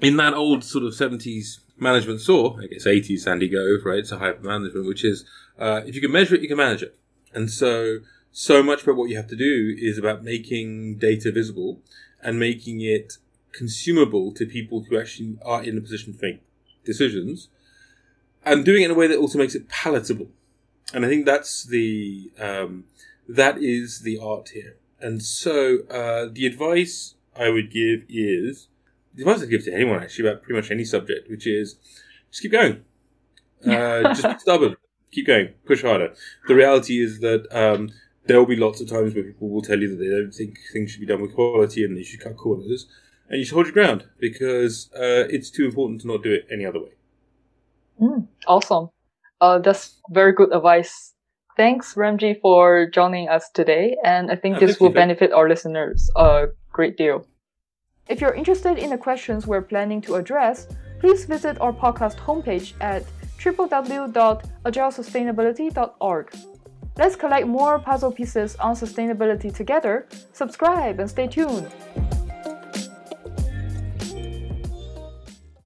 In 0.00 0.16
that 0.16 0.34
old 0.34 0.64
sort 0.64 0.84
of 0.84 0.92
70s 0.92 1.60
management 1.76 2.20
saw, 2.20 2.58
I 2.58 2.66
guess 2.66 2.84
80s 2.84 3.20
Sandy 3.20 3.48
Grove, 3.48 3.84
right? 3.84 3.98
It's 3.98 4.12
a 4.12 4.18
hyper 4.18 4.42
management, 4.42 4.86
which 4.86 5.04
is 5.04 5.24
uh, 5.58 5.82
if 5.86 5.94
you 5.94 6.00
can 6.00 6.12
measure 6.12 6.34
it, 6.34 6.40
you 6.40 6.48
can 6.48 6.56
manage 6.56 6.82
it. 6.82 6.98
And 7.32 7.50
so, 7.50 7.98
so 8.32 8.62
much 8.62 8.82
about 8.82 8.96
what 8.96 9.10
you 9.10 9.16
have 9.16 9.28
to 9.28 9.36
do 9.36 9.76
is 9.78 9.98
about 9.98 10.24
making 10.24 10.98
data 10.98 11.30
visible 11.30 11.80
and 12.22 12.38
making 12.38 12.80
it 12.80 13.18
consumable 13.52 14.32
to 14.32 14.46
people 14.46 14.84
who 14.88 14.98
actually 14.98 15.38
are 15.44 15.62
in 15.62 15.78
a 15.78 15.80
position 15.80 16.12
to 16.12 16.18
make 16.20 16.42
decisions 16.84 17.48
and 18.44 18.64
doing 18.64 18.82
it 18.82 18.86
in 18.86 18.90
a 18.90 18.94
way 18.94 19.06
that 19.06 19.18
also 19.18 19.38
makes 19.38 19.54
it 19.54 19.68
palatable. 19.68 20.28
And 20.92 21.04
I 21.04 21.08
think 21.08 21.24
that's 21.24 21.64
the, 21.64 22.30
um, 22.38 22.84
that 23.28 23.58
is 23.58 24.00
the 24.00 24.18
art 24.18 24.50
here. 24.50 24.76
And 25.04 25.22
so, 25.22 25.80
uh, 25.90 26.28
the 26.32 26.46
advice 26.46 27.14
I 27.36 27.50
would 27.50 27.70
give 27.70 28.04
is, 28.08 28.68
the 29.14 29.22
advice 29.22 29.42
I'd 29.42 29.50
give 29.50 29.64
to 29.66 29.74
anyone 29.74 30.02
actually 30.02 30.26
about 30.26 30.42
pretty 30.42 30.58
much 30.58 30.70
any 30.70 30.84
subject, 30.84 31.28
which 31.28 31.46
is 31.46 31.74
just 32.30 32.42
keep 32.42 32.52
going. 32.52 32.84
Uh, 33.66 34.02
just 34.12 34.22
be 34.22 34.38
stubborn. 34.40 34.76
Keep 35.10 35.26
going. 35.26 35.48
Push 35.64 35.80
harder. 35.80 36.12
The 36.48 36.54
reality 36.54 37.02
is 37.02 37.20
that, 37.20 37.46
um, 37.50 37.88
there 38.26 38.38
will 38.38 38.46
be 38.46 38.56
lots 38.56 38.82
of 38.82 38.90
times 38.90 39.14
where 39.14 39.24
people 39.24 39.48
will 39.48 39.62
tell 39.62 39.80
you 39.80 39.88
that 39.88 39.96
they 39.96 40.10
don't 40.10 40.34
think 40.34 40.58
things 40.70 40.90
should 40.90 41.00
be 41.00 41.06
done 41.06 41.22
with 41.22 41.34
quality 41.34 41.82
and 41.82 41.96
they 41.96 42.02
should 42.02 42.20
cut 42.20 42.36
corners. 42.36 42.86
And 43.30 43.38
you 43.38 43.46
should 43.46 43.54
hold 43.54 43.66
your 43.66 43.72
ground 43.72 44.04
because 44.18 44.90
uh, 44.94 45.24
it's 45.30 45.48
too 45.48 45.64
important 45.64 46.02
to 46.02 46.08
not 46.08 46.22
do 46.22 46.30
it 46.30 46.46
any 46.52 46.66
other 46.66 46.80
way. 46.80 46.92
Mm, 48.02 48.28
awesome. 48.46 48.90
Uh, 49.40 49.60
that's 49.60 49.98
very 50.10 50.32
good 50.32 50.54
advice. 50.54 51.13
Thanks, 51.56 51.94
Ramji, 51.94 52.40
for 52.40 52.88
joining 52.90 53.28
us 53.28 53.48
today. 53.50 53.96
And 54.04 54.28
I 54.30 54.36
think 54.36 54.58
this 54.58 54.80
will 54.80 54.90
benefit 54.90 55.32
our 55.32 55.48
listeners 55.48 56.10
a 56.16 56.46
great 56.72 56.96
deal. 56.96 57.24
If 58.08 58.20
you're 58.20 58.34
interested 58.34 58.76
in 58.76 58.90
the 58.90 58.98
questions 58.98 59.46
we're 59.46 59.62
planning 59.62 60.00
to 60.02 60.16
address, 60.16 60.66
please 61.00 61.24
visit 61.24 61.60
our 61.60 61.72
podcast 61.72 62.16
homepage 62.16 62.72
at 62.80 63.04
www.agilesustainability.org. 63.38 66.34
Let's 66.96 67.16
collect 67.16 67.46
more 67.46 67.78
puzzle 67.78 68.12
pieces 68.12 68.56
on 68.56 68.74
sustainability 68.74 69.54
together. 69.54 70.06
Subscribe 70.32 71.00
and 71.00 71.10
stay 71.10 71.26
tuned. 71.26 71.70